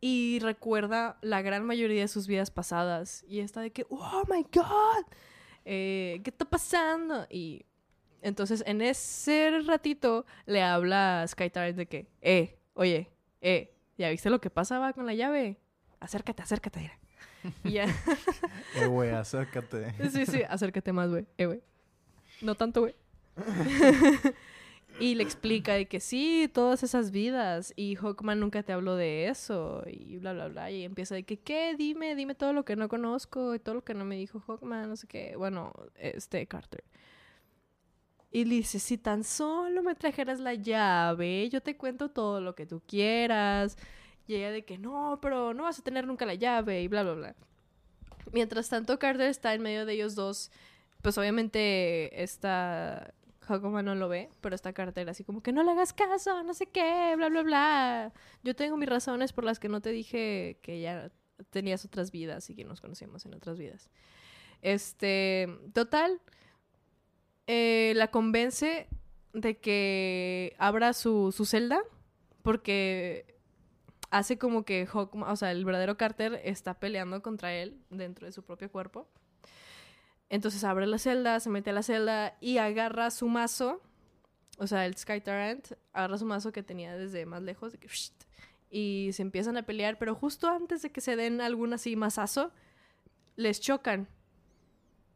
y 0.00 0.38
recuerda 0.40 1.18
la 1.20 1.42
gran 1.42 1.66
mayoría 1.66 2.00
de 2.00 2.08
sus 2.08 2.26
vidas 2.26 2.50
pasadas. 2.50 3.26
Y 3.28 3.40
está 3.40 3.60
de 3.60 3.72
que, 3.72 3.84
oh 3.90 4.22
my 4.26 4.42
god, 4.54 5.04
eh, 5.66 6.22
¿qué 6.24 6.30
está 6.30 6.46
pasando? 6.46 7.26
Y 7.28 7.66
entonces 8.22 8.62
en 8.66 8.80
ese 8.80 9.60
ratito 9.66 10.24
le 10.46 10.62
habla 10.62 11.20
a 11.20 11.28
de 11.76 11.84
que, 11.86 12.06
eh, 12.22 12.58
oye, 12.72 13.10
eh, 13.42 13.74
¿ya 13.98 14.08
viste 14.08 14.30
lo 14.30 14.40
que 14.40 14.48
pasaba 14.48 14.94
con 14.94 15.04
la 15.04 15.12
llave? 15.12 15.58
Acércate, 16.00 16.42
acércate. 16.42 16.80
mira". 16.80 16.98
Y 17.64 17.72
ya, 17.72 17.84
Eh, 18.76 18.86
güey, 18.86 19.10
acércate. 19.10 19.92
sí, 20.10 20.24
sí, 20.24 20.42
acércate 20.48 20.90
más, 20.92 21.10
güey, 21.10 21.26
eh, 21.36 21.44
güey. 21.44 21.60
No 22.40 22.54
tanto, 22.54 22.80
güey. 22.80 22.94
y 24.98 25.14
le 25.14 25.22
explica 25.22 25.74
de 25.74 25.86
que 25.86 26.00
sí, 26.00 26.50
todas 26.52 26.82
esas 26.82 27.10
vidas. 27.10 27.72
Y 27.76 27.96
Hawkman 27.96 28.40
nunca 28.40 28.62
te 28.62 28.72
habló 28.72 28.96
de 28.96 29.28
eso. 29.28 29.82
Y 29.86 30.16
bla, 30.18 30.32
bla, 30.32 30.48
bla. 30.48 30.70
Y 30.70 30.84
empieza 30.84 31.14
de 31.14 31.24
que, 31.24 31.38
¿qué? 31.38 31.74
Dime, 31.76 32.14
dime 32.14 32.34
todo 32.34 32.52
lo 32.52 32.64
que 32.64 32.76
no 32.76 32.88
conozco. 32.88 33.54
Y 33.54 33.58
todo 33.58 33.76
lo 33.76 33.84
que 33.84 33.94
no 33.94 34.04
me 34.04 34.16
dijo 34.16 34.40
Hawkman, 34.40 34.88
no 34.88 34.96
sé 34.96 35.06
qué. 35.06 35.36
Bueno, 35.36 35.72
este, 35.96 36.46
Carter. 36.46 36.82
Y 38.30 38.44
le 38.44 38.56
dice, 38.56 38.78
si 38.78 38.98
tan 38.98 39.22
solo 39.24 39.82
me 39.82 39.94
trajeras 39.94 40.40
la 40.40 40.54
llave, 40.54 41.48
yo 41.50 41.62
te 41.62 41.76
cuento 41.76 42.10
todo 42.10 42.40
lo 42.40 42.54
que 42.54 42.66
tú 42.66 42.82
quieras. 42.86 43.76
Y 44.26 44.34
ella 44.36 44.50
de 44.50 44.64
que, 44.64 44.78
no, 44.78 45.18
pero 45.20 45.52
no 45.54 45.64
vas 45.64 45.78
a 45.78 45.82
tener 45.84 46.06
nunca 46.06 46.24
la 46.26 46.34
llave. 46.34 46.82
Y 46.82 46.88
bla, 46.88 47.02
bla, 47.02 47.14
bla. 47.14 47.36
Mientras 48.32 48.68
tanto, 48.70 48.98
Carter 48.98 49.28
está 49.28 49.54
en 49.54 49.62
medio 49.62 49.84
de 49.84 49.92
ellos 49.92 50.14
dos. 50.14 50.50
Pues 51.02 51.18
obviamente 51.18 52.22
esta 52.22 53.14
Hawkman 53.46 53.84
no 53.84 53.94
lo 53.94 54.08
ve, 54.08 54.28
pero 54.40 54.54
está 54.54 54.72
Carter 54.72 55.08
así 55.08 55.24
como 55.24 55.42
que 55.42 55.52
no 55.52 55.62
le 55.62 55.70
hagas 55.70 55.92
caso, 55.92 56.42
no 56.42 56.54
sé 56.54 56.66
qué, 56.66 57.14
bla, 57.16 57.28
bla, 57.28 57.42
bla. 57.42 58.12
Yo 58.42 58.56
tengo 58.56 58.76
mis 58.76 58.88
razones 58.88 59.32
por 59.32 59.44
las 59.44 59.60
que 59.60 59.68
no 59.68 59.80
te 59.80 59.90
dije 59.90 60.58
que 60.62 60.80
ya 60.80 61.10
tenías 61.50 61.84
otras 61.84 62.10
vidas 62.10 62.50
y 62.50 62.54
que 62.54 62.64
nos 62.64 62.80
conocíamos 62.80 63.24
en 63.24 63.34
otras 63.34 63.58
vidas. 63.58 63.90
Este, 64.62 65.48
total, 65.72 66.20
eh, 67.46 67.92
la 67.96 68.10
convence 68.10 68.88
de 69.32 69.58
que 69.58 70.56
abra 70.58 70.92
su, 70.92 71.30
su 71.30 71.44
celda 71.44 71.80
porque 72.42 73.36
hace 74.10 74.38
como 74.38 74.64
que 74.64 74.86
Hawkman, 74.86 75.30
o 75.30 75.36
sea, 75.36 75.52
el 75.52 75.64
verdadero 75.64 75.96
Carter 75.96 76.40
está 76.44 76.74
peleando 76.74 77.22
contra 77.22 77.54
él 77.54 77.80
dentro 77.90 78.26
de 78.26 78.32
su 78.32 78.42
propio 78.42 78.70
cuerpo. 78.70 79.08
Entonces 80.28 80.64
abre 80.64 80.86
la 80.86 80.98
celda, 80.98 81.40
se 81.40 81.50
mete 81.50 81.70
a 81.70 81.72
la 81.72 81.82
celda 81.82 82.36
y 82.40 82.58
agarra 82.58 83.10
su 83.10 83.28
mazo, 83.28 83.80
o 84.58 84.66
sea, 84.66 84.86
el 84.86 84.96
Sky 84.96 85.20
Tyrant, 85.20 85.72
agarra 85.92 86.18
su 86.18 86.26
mazo 86.26 86.52
que 86.52 86.62
tenía 86.62 86.96
desde 86.96 87.26
más 87.26 87.42
lejos 87.42 87.74
y 88.70 89.10
se 89.12 89.22
empiezan 89.22 89.56
a 89.56 89.62
pelear, 89.64 89.98
pero 89.98 90.14
justo 90.14 90.48
antes 90.48 90.82
de 90.82 90.90
que 90.90 91.00
se 91.00 91.16
den 91.16 91.40
algún 91.40 91.72
así 91.72 91.96
mazazo, 91.96 92.52
les 93.36 93.60
chocan. 93.60 94.08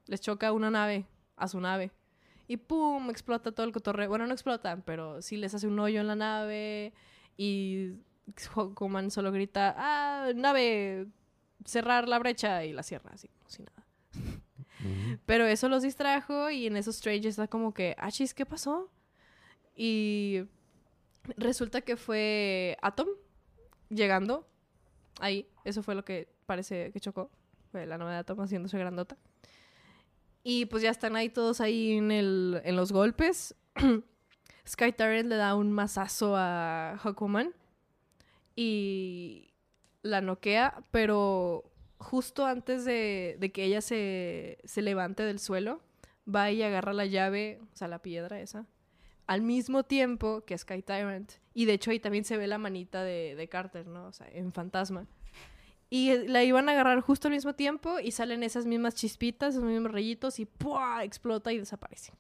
Les 0.07 0.21
choca 0.21 0.53
una 0.53 0.71
nave 0.71 1.07
a 1.37 1.49
su 1.49 1.61
nave. 1.61 1.91
Y 2.47 2.57
¡pum! 2.57 3.11
explota 3.11 3.53
todo 3.53 3.67
el 3.67 3.73
cotorreo. 3.73 4.09
Bueno, 4.09 4.27
no 4.27 4.33
explotan, 4.33 4.83
pero 4.83 5.23
sí 5.23 5.37
les 5.37 5.55
hace 5.55 5.67
un 5.67 5.79
hoyo 5.79 6.01
en 6.01 6.07
la 6.07 6.17
nave. 6.17 6.93
Y 7.37 7.95
Hawkman 8.55 9.11
solo 9.11 9.33
grita, 9.33 9.75
¡ah, 9.77 10.33
nave! 10.35 11.07
Cerrar 11.65 12.09
la 12.09 12.19
brecha 12.19 12.65
y 12.65 12.73
la 12.73 12.83
cierra 12.83 13.11
así, 13.13 13.29
como 13.29 13.51
si 13.51 13.63
nada. 13.63 13.87
Pero 15.27 15.47
eso 15.47 15.69
los 15.69 15.83
distrajo 15.83 16.51
y 16.51 16.67
en 16.67 16.77
eso 16.77 16.91
Strange 16.91 17.29
está 17.29 17.49
como 17.49 17.75
que, 17.75 17.95
ah, 17.99 18.11
chis, 18.11 18.35
¿qué 18.35 18.47
pasó? 18.47 18.91
Y 19.75 20.43
resulta 21.37 21.83
que 21.83 21.97
fue 21.97 22.77
Atom 22.83 23.09
llegando 23.89 24.49
ahí. 25.21 25.49
Eso 25.65 25.83
fue 25.83 25.95
lo 25.95 26.05
que 26.05 26.29
parece 26.47 26.91
que 26.93 27.01
chocó. 27.01 27.31
Fue 27.71 27.87
la 27.87 27.99
nave 27.99 28.13
de 28.13 28.19
Atom 28.19 28.41
haciéndose 28.41 28.79
grandota. 28.79 29.17
Y 30.43 30.67
pues 30.67 30.83
ya 30.83 30.91
están 30.91 31.17
ahí 31.17 31.29
todos 31.29 31.61
ahí 31.61 31.93
en, 31.93 32.11
el, 32.11 32.61
en 32.65 32.77
los 32.77 32.93
golpes. 32.93 33.55
Sky 34.67 34.95
le 34.99 35.37
da 35.37 35.55
un 35.55 35.73
mazazo 35.73 36.37
a 36.37 36.97
Hawkwoman 37.03 37.55
y 38.57 39.53
la 40.03 40.21
noquea, 40.21 40.85
pero 40.91 41.70
justo 42.01 42.47
antes 42.47 42.85
de, 42.85 43.37
de 43.39 43.53
que 43.53 43.65
ella 43.65 43.81
se, 43.81 44.59
se 44.65 44.83
levante 44.83 45.23
del 45.23 45.39
suelo, 45.39 45.81
va 46.33 46.51
y 46.51 46.63
agarra 46.63 46.93
la 46.93 47.07
llave, 47.07 47.61
o 47.73 47.77
sea, 47.77 47.89
la 47.89 48.01
piedra 48.01 48.41
esa, 48.41 48.67
al 49.27 49.43
mismo 49.43 49.85
tiempo 49.85 50.45
que 50.45 50.57
Sky 50.57 50.83
Tyrant. 50.83 51.33
Y 51.55 51.67
de 51.67 51.75
hecho 51.75 51.91
ahí 51.91 52.01
también 52.01 52.25
se 52.25 52.37
ve 52.37 52.47
la 52.47 52.59
manita 52.59 53.05
de, 53.05 53.35
de 53.37 53.49
Carter, 53.49 53.87
¿no? 53.87 54.07
O 54.07 54.13
sea, 54.13 54.29
en 54.33 54.53
fantasma. 54.53 55.07
Y 55.91 56.11
eh, 56.11 56.29
la 56.29 56.43
iban 56.43 56.69
a 56.69 56.73
agarrar 56.73 57.01
justo 57.01 57.29
al 57.29 57.35
mismo 57.35 57.55
tiempo 57.55 57.99
y 57.99 58.13
salen 58.13 58.43
esas 58.43 58.65
mismas 58.65 58.95
chispitas, 58.95 59.55
esos 59.55 59.65
mismos 59.65 59.93
rayitos 59.93 60.39
y 60.39 60.47
¡pua! 60.47 61.05
explota 61.05 61.53
y 61.53 61.59
desaparece. 61.59 62.13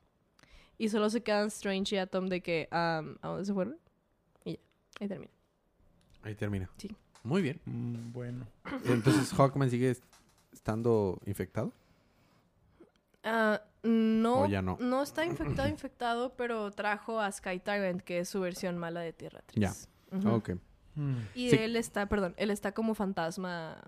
Y 0.76 0.88
solo 0.88 1.08
se 1.08 1.22
quedan 1.22 1.48
Strange 1.48 1.94
y 1.94 1.98
Atom 1.98 2.28
de 2.28 2.42
que, 2.42 2.68
am, 2.70 3.16
¿a 3.22 3.28
dónde 3.28 3.44
se 3.44 3.54
fueron? 3.54 3.78
Y 4.44 4.54
ya, 4.54 4.58
ahí 5.00 5.08
termina. 5.08 5.32
Ahí 6.22 6.34
termina. 6.34 6.70
Sí. 6.76 6.90
Muy 7.22 7.42
bien. 7.42 7.60
Mm, 7.66 8.12
bueno. 8.12 8.46
Entonces, 8.86 9.32
Hawkman 9.32 9.70
sigue 9.70 9.90
est- 9.90 10.04
estando 10.52 11.18
infectado. 11.26 11.72
Ah, 13.22 13.60
no, 13.82 14.42
O 14.42 14.46
ya 14.46 14.62
no. 14.62 14.78
está 15.02 15.24
infectado, 15.26 15.68
infectado, 15.68 16.34
pero 16.36 16.70
trajo 16.70 17.20
a 17.20 17.30
Sky 17.30 17.58
Tyrant, 17.60 18.00
que 18.02 18.20
es 18.20 18.28
su 18.28 18.40
versión 18.40 18.78
mala 18.78 19.00
de 19.00 19.12
Tierra 19.12 19.42
3. 19.46 19.60
Ya. 19.60 20.16
Ujú. 20.16 20.30
Ok. 20.30 20.50
Mm. 20.94 21.16
Y 21.34 21.50
Sí. 21.50 21.56
él 21.56 21.76
está, 21.76 22.06
perdón, 22.06 22.34
él 22.36 22.50
está 22.50 22.72
como 22.72 22.94
fantasma 22.94 23.82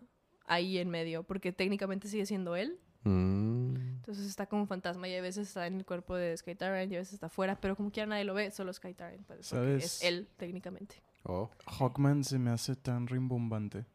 ahí 0.46 0.78
en 0.78 0.90
medio, 0.90 1.22
porque 1.22 1.52
técnicamente 1.52 2.08
sigue 2.08 2.26
siendo 2.26 2.56
él. 2.56 2.78
Mm. 3.04 3.76
Entonces 3.96 4.26
está 4.26 4.46
como 4.46 4.66
fantasma 4.66 5.08
y 5.08 5.14
a 5.16 5.22
veces 5.22 5.48
está 5.48 5.66
en 5.66 5.76
el 5.76 5.84
cuerpo 5.84 6.14
de 6.14 6.36
Sky 6.36 6.54
Tyrant 6.54 6.90
y 6.92 6.96
a 6.96 6.98
veces 6.98 7.14
está 7.14 7.26
afuera, 7.26 7.58
pero 7.60 7.76
como 7.76 7.90
quiera 7.90 8.06
nadie 8.08 8.24
lo 8.24 8.34
ve, 8.34 8.50
solo 8.50 8.72
Sky 8.72 8.94
Tyrant. 8.94 9.26
Pues, 9.26 9.46
¿Sabes? 9.46 9.84
Es 9.84 10.02
él 10.02 10.28
técnicamente. 10.36 11.02
Oh, 11.24 11.50
Hawkman 11.66 12.24
se 12.24 12.38
me 12.38 12.50
hace 12.50 12.76
tan 12.76 13.06
rimbombante. 13.06 13.86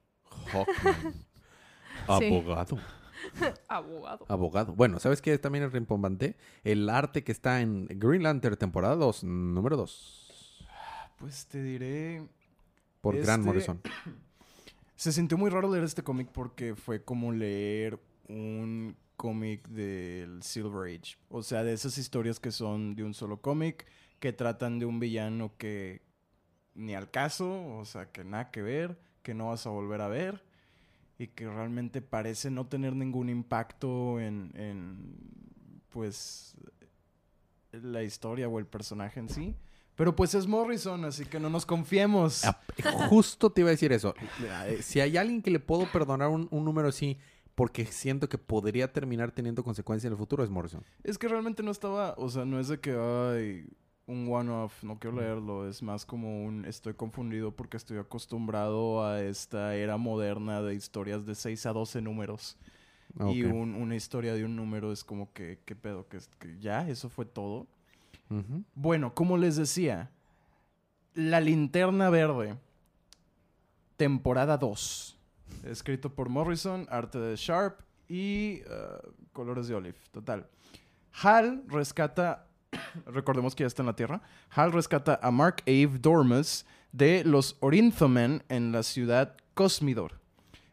Hawkman. 0.51 1.13
Abogado. 2.07 2.77
Abogado. 3.67 4.25
Abogado. 4.29 4.73
Bueno, 4.75 4.99
¿sabes 4.99 5.21
qué 5.21 5.37
también 5.37 5.63
es 5.65 5.71
rimbombante? 5.71 6.37
El 6.63 6.89
arte 6.89 7.23
que 7.23 7.31
está 7.31 7.61
en 7.61 7.87
Green 7.89 8.23
Lantern 8.23 8.55
temporada 8.57 8.95
2, 8.95 9.23
número 9.23 9.75
2. 9.77 10.67
Pues 11.17 11.47
te 11.47 11.61
diré. 11.63 12.27
Por 13.01 13.15
Grant 13.15 13.41
Este- 13.41 13.45
Morrison. 13.45 13.81
Se 14.95 15.11
sintió 15.11 15.37
muy 15.37 15.51
raro 15.51 15.71
leer 15.71 15.83
este 15.83 16.03
cómic 16.03 16.29
porque 16.31 16.75
fue 16.75 17.03
como 17.03 17.31
leer 17.31 17.99
un 18.27 18.95
cómic 19.15 19.67
del 19.69 20.43
Silver 20.43 20.93
Age. 20.95 21.17
O 21.29 21.43
sea, 21.43 21.63
de 21.63 21.73
esas 21.73 21.97
historias 21.97 22.39
que 22.39 22.51
son 22.51 22.95
de 22.95 23.03
un 23.03 23.13
solo 23.13 23.41
cómic, 23.41 23.85
que 24.19 24.33
tratan 24.33 24.79
de 24.79 24.85
un 24.85 24.99
villano 24.99 25.53
que 25.57 26.01
ni 26.75 26.93
al 26.95 27.09
caso, 27.09 27.75
o 27.77 27.85
sea, 27.85 28.11
que 28.11 28.23
nada 28.23 28.51
que 28.51 28.61
ver, 28.61 28.99
que 29.23 29.33
no 29.33 29.47
vas 29.47 29.65
a 29.65 29.69
volver 29.71 30.01
a 30.01 30.07
ver 30.07 30.43
y 31.17 31.27
que 31.27 31.49
realmente 31.49 32.01
parece 32.01 32.51
no 32.51 32.67
tener 32.67 32.95
ningún 32.95 33.29
impacto 33.29 34.19
en, 34.19 34.51
en 34.55 35.15
pues, 35.89 36.55
la 37.71 38.03
historia 38.03 38.47
o 38.47 38.59
el 38.59 38.67
personaje 38.67 39.19
en 39.19 39.29
sí. 39.29 39.55
Pero 39.95 40.15
pues 40.15 40.35
es 40.35 40.45
Morrison, 40.45 41.05
así 41.05 41.25
que 41.25 41.39
no 41.39 41.49
nos 41.49 41.65
confiemos. 41.65 42.45
Ah, 42.45 42.61
Justo 43.09 43.49
te 43.51 43.61
iba 43.61 43.69
a 43.69 43.71
decir 43.71 43.91
eso. 43.91 44.13
Eh, 44.67 44.79
Si 44.83 44.99
hay 44.99 45.17
alguien 45.17 45.41
que 45.41 45.49
le 45.49 45.59
puedo 45.59 45.91
perdonar 45.91 46.29
un, 46.29 46.47
un 46.51 46.63
número 46.63 46.89
así 46.89 47.17
porque 47.57 47.87
siento 47.87 48.29
que 48.29 48.37
podría 48.37 48.93
terminar 48.93 49.31
teniendo 49.31 49.63
consecuencias 49.63 50.05
en 50.05 50.11
el 50.13 50.17
futuro, 50.19 50.43
es 50.43 50.49
Morrison. 50.51 50.83
Es 51.03 51.17
que 51.17 51.27
realmente 51.27 51.63
no 51.63 51.71
estaba, 51.71 52.13
o 52.19 52.29
sea, 52.29 52.45
no 52.45 52.59
es 52.59 52.67
de 52.67 52.79
que 52.79 52.91
hay 52.91 53.67
un 54.05 54.31
one-off, 54.31 54.83
no 54.83 54.99
quiero 54.99 55.17
leerlo, 55.17 55.67
es 55.67 55.81
más 55.81 56.05
como 56.05 56.45
un 56.45 56.65
estoy 56.65 56.93
confundido 56.93 57.49
porque 57.55 57.75
estoy 57.75 57.97
acostumbrado 57.97 59.03
a 59.03 59.23
esta 59.23 59.75
era 59.75 59.97
moderna 59.97 60.61
de 60.61 60.75
historias 60.75 61.25
de 61.25 61.33
6 61.33 61.65
a 61.65 61.73
12 61.73 61.99
números. 61.99 62.57
Y 63.27 63.43
Ok. 63.45 63.51
un- 63.55 63.73
una 63.73 63.95
historia 63.95 64.35
de 64.35 64.45
un 64.45 64.55
número 64.55 64.91
es 64.91 65.03
como 65.03 65.33
que, 65.33 65.57
¿qué 65.65 65.75
pedo? 65.75 66.07
¿Que, 66.07 66.19
ya? 66.59 66.87
¿Eso 66.87 67.09
fue 67.09 67.25
todo? 67.25 67.65
Bueno, 68.75 69.15
como 69.15 69.35
les 69.35 69.55
decía, 69.55 70.11
La 71.15 71.41
Linterna 71.41 72.11
Verde, 72.11 72.55
temporada 73.97 74.57
2. 74.57 75.16
Escrito 75.63 76.13
por 76.13 76.29
Morrison, 76.29 76.87
arte 76.89 77.19
de 77.19 77.35
Sharp 77.35 77.81
y 78.07 78.61
uh, 78.61 79.11
colores 79.33 79.67
de 79.67 79.75
Olive. 79.75 79.97
Total. 80.11 80.47
Hal 81.21 81.63
rescata, 81.67 82.47
recordemos 83.05 83.55
que 83.55 83.63
ya 83.63 83.67
está 83.67 83.81
en 83.81 83.87
la 83.87 83.95
Tierra, 83.95 84.21
Hal 84.51 84.71
rescata 84.71 85.19
a 85.21 85.31
Mark 85.31 85.63
Ave 85.67 85.99
Dormus 85.99 86.65
de 86.91 87.23
los 87.23 87.57
Orinthomen 87.59 88.43
en 88.49 88.71
la 88.71 88.83
ciudad 88.83 89.35
Cosmidor. 89.53 90.19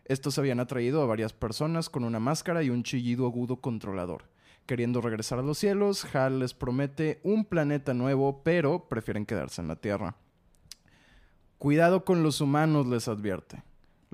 Estos 0.05 0.39
habían 0.39 0.61
atraído 0.61 1.03
a 1.03 1.07
varias 1.07 1.33
personas 1.33 1.89
con 1.89 2.05
una 2.05 2.21
máscara 2.21 2.63
y 2.63 2.71
un 2.71 2.83
chillido 2.83 3.27
agudo 3.27 3.57
controlador. 3.57 4.25
Queriendo 4.67 5.01
regresar 5.01 5.39
a 5.39 5.43
los 5.43 5.59
cielos, 5.59 6.15
Hal 6.15 6.39
les 6.39 6.55
promete 6.55 7.21
un 7.23 7.45
planeta 7.45 7.95
nuevo, 7.95 8.43
pero 8.43 8.89
prefieren 8.89 9.27
quedarse 9.27 9.61
en 9.61 9.69
la 9.69 9.77
Tierra. 9.77 10.17
Cuidado 11.59 12.05
con 12.05 12.23
los 12.23 12.41
humanos, 12.41 12.87
les 12.87 13.09
advierte. 13.09 13.63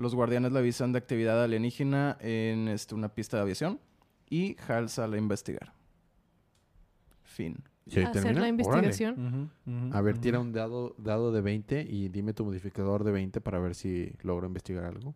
Los 0.01 0.15
guardianes 0.15 0.51
le 0.51 0.59
avisan 0.59 0.91
de 0.91 0.97
actividad 0.97 1.43
alienígena 1.43 2.17
en 2.21 2.67
este, 2.67 2.95
una 2.95 3.09
pista 3.13 3.37
de 3.37 3.43
aviación 3.43 3.79
y 4.29 4.55
Hal 4.67 4.89
sale 4.89 5.17
a 5.17 5.19
investigar. 5.19 5.73
Fin. 7.23 7.63
¿Y 7.85 7.99
ahí 7.99 8.05
Hacer 8.05 8.23
termina? 8.23 8.41
la 8.41 8.47
investigación. 8.47 9.51
A 9.93 10.01
ver, 10.01 10.17
tira 10.17 10.39
un 10.39 10.53
dado, 10.53 10.95
dado 10.97 11.31
de 11.31 11.41
20 11.41 11.81
y 11.87 12.09
dime 12.09 12.33
tu 12.33 12.45
modificador 12.45 13.03
de 13.03 13.11
20 13.11 13.41
para 13.41 13.59
ver 13.59 13.75
si 13.75 14.11
logro 14.23 14.47
investigar 14.47 14.85
algo. 14.85 15.13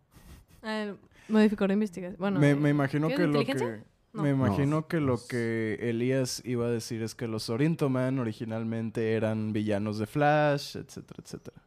Ah, 0.62 0.82
el 0.82 0.96
modificador 1.28 1.68
de 1.68 1.74
investigación. 1.74 2.16
Bueno, 2.18 2.38
me, 2.38 2.50
eh, 2.50 2.54
me 2.54 2.70
imagino 2.70 3.08
¿qué, 3.08 3.16
que 3.16 3.26
lo 3.26 3.44
que... 3.44 3.82
No. 4.12 4.22
Me 4.22 4.30
imagino 4.30 4.66
No, 4.66 4.88
que 4.88 4.98
lo 4.98 5.18
que 5.28 5.78
Elías 5.80 6.40
iba 6.46 6.66
a 6.66 6.70
decir 6.70 7.02
es 7.02 7.14
que 7.14 7.28
los 7.28 7.50
Orintoman 7.50 8.18
originalmente 8.18 9.12
eran 9.12 9.52
villanos 9.52 9.98
de 9.98 10.06
Flash, 10.06 10.76
etcétera, 10.76 11.20
etcétera. 11.22 11.62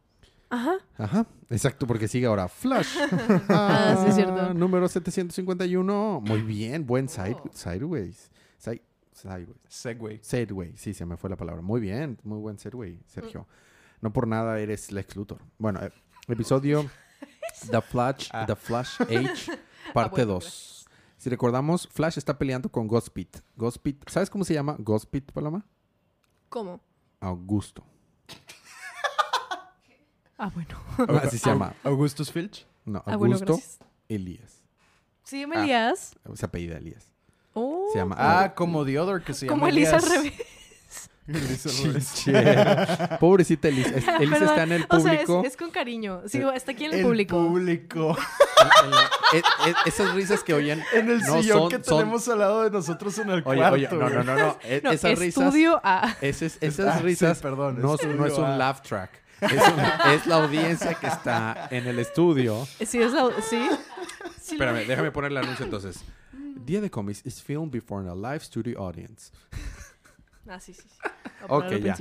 Ajá. 0.50 0.78
Ajá, 0.98 1.26
exacto, 1.48 1.86
porque 1.86 2.08
sigue 2.08 2.26
ahora 2.26 2.48
Flash. 2.48 2.96
Ah, 3.48 3.96
sí, 4.02 4.08
es 4.10 4.14
cierto. 4.16 4.52
Número 4.52 4.88
751. 4.88 6.20
Muy 6.26 6.42
bien, 6.42 6.84
buen 6.86 7.08
side, 7.08 7.36
Oh. 7.44 7.50
sideways. 7.52 8.30
Side- 8.58 8.82
sideways. 9.12 9.56
Segway. 9.68 10.18
Segway, 10.22 10.76
sí, 10.76 10.92
se 10.94 11.06
me 11.06 11.16
fue 11.16 11.30
la 11.30 11.36
palabra. 11.36 11.62
Muy 11.62 11.80
bien, 11.80 12.18
muy 12.24 12.38
buen 12.40 12.58
segway, 12.58 12.98
Sergio. 13.06 13.46
No 14.00 14.12
por 14.12 14.26
nada 14.26 14.58
eres 14.58 14.90
Lex 14.92 15.14
Luthor. 15.16 15.38
Bueno, 15.58 15.80
eh, 15.82 15.92
episodio 16.28 16.84
The 17.70 17.80
Flash, 17.80 18.28
Ah. 18.32 18.44
The 18.46 18.56
Flash 18.56 19.00
Age, 19.02 19.58
parte 19.94 20.24
bueno, 20.24 20.34
2. 20.34 20.86
Si 21.18 21.28
recordamos, 21.30 21.86
Flash 21.86 22.16
está 22.18 22.38
peleando 22.38 22.70
con 22.70 22.86
Gospit. 22.88 23.36
Gospit, 23.56 24.08
¿sabes 24.08 24.30
cómo 24.30 24.42
se 24.44 24.54
llama 24.54 24.74
Gospit, 24.78 25.30
Paloma? 25.32 25.64
¿Cómo? 26.48 26.80
Augusto. 27.20 27.84
Ah, 30.42 30.50
bueno. 30.54 31.20
Así 31.22 31.38
se 31.38 31.50
llama. 31.50 31.74
Augustus 31.84 32.32
Filch. 32.32 32.66
No, 32.86 33.00
Ah, 33.06 33.16
bueno, 33.16 33.34
Augusto 33.34 33.54
gracias. 33.56 33.78
Elías. 34.08 34.62
Sí, 35.22 35.44
Ah. 35.54 35.62
Elías. 35.62 36.14
Se 36.34 36.46
apellida 36.46 36.78
Elías. 36.78 37.06
Oh, 37.52 37.88
Se 37.92 37.98
llama... 37.98 38.16
Ah, 38.18 38.54
como 38.54 38.84
The 38.86 38.98
Other, 38.98 39.22
que 39.22 39.34
se 39.34 39.44
llama 39.46 39.58
como 39.58 39.68
Elisa 39.68 39.96
al 39.96 40.04
Elías. 40.04 40.16
revés. 40.16 40.40
Elisa 41.28 41.68
al 41.68 41.84
revés. 41.84 42.14
Chiche. 42.14 43.16
Pobrecita 43.20 43.68
Elisa. 43.68 43.90
Es- 43.90 44.08
Elisa 44.08 44.30
Perdón. 44.38 44.48
está 44.48 44.62
en 44.62 44.72
el 44.72 44.86
O 44.88 45.00
sea, 45.00 45.12
es- 45.12 45.26
público. 45.26 45.42
es, 45.46 45.56
con 45.58 45.70
cariño. 45.70 46.22
Sí, 46.26 46.42
está 46.54 46.72
aquí 46.72 46.84
en 46.86 46.92
el, 46.92 46.98
El 47.00 47.04
público. 47.04 47.36
público. 47.36 48.16
En 48.84 48.90
la- 48.90 49.10
es- 49.34 49.42
es- 49.66 49.94
esas 49.94 50.14
risas 50.14 50.42
que 50.42 50.54
oyen. 50.54 50.82
En 50.94 51.10
el 51.10 51.20
no 51.20 51.40
sillón 51.42 51.58
son- 51.58 51.68
que 51.70 51.84
son- 51.84 51.98
tenemos 51.98 52.26
al 52.28 52.38
lado 52.38 52.62
de 52.62 52.70
nosotros 52.70 53.18
en 53.18 53.28
el 53.30 53.42
Oye, 53.44 53.58
cuarto. 53.58 53.74
oye, 53.74 53.88
no, 53.92 54.08
no, 54.08 54.24
no, 54.24 54.36
no. 54.36 54.58
Es- 54.64 54.82
No, 54.82 54.90
esas 54.90 55.18
risas. 55.18 55.44
estudio 55.44 55.80
A. 55.84 56.16
Esas, 56.22 56.58
Ah, 56.62 56.96
sí, 56.98 57.02
risas 57.04 57.40
perdón, 57.40 57.80
no, 57.80 57.96
no 58.16 58.26
es 58.26 58.38
un 58.38 58.44
A. 58.46 58.56
laugh 58.56 58.80
track. 58.82 59.19
Es, 59.40 59.52
un- 59.52 60.10
es 60.12 60.26
la 60.26 60.36
audiencia 60.44 60.94
que 60.94 61.06
está 61.06 61.68
en 61.70 61.86
el 61.86 61.98
estudio. 61.98 62.66
Sí, 62.84 63.00
es 63.00 63.12
la... 63.12 63.30
Sí. 63.42 63.68
Espérame, 64.52 64.86
déjame 64.86 65.10
poner 65.12 65.30
el 65.30 65.36
anuncio 65.38 65.64
entonces. 65.64 66.04
Día 66.64 66.80
de 66.80 66.90
Comics 66.90 67.24
is 67.24 67.42
filmed 67.42 67.70
before 67.70 68.08
a 68.08 68.14
live 68.14 68.40
studio 68.40 68.78
audience. 68.80 69.32
Ah, 70.48 70.58
sí, 70.60 70.74
sí. 70.74 70.82
sí. 70.88 70.98
Ok, 71.48 71.70
ya. 71.82 71.96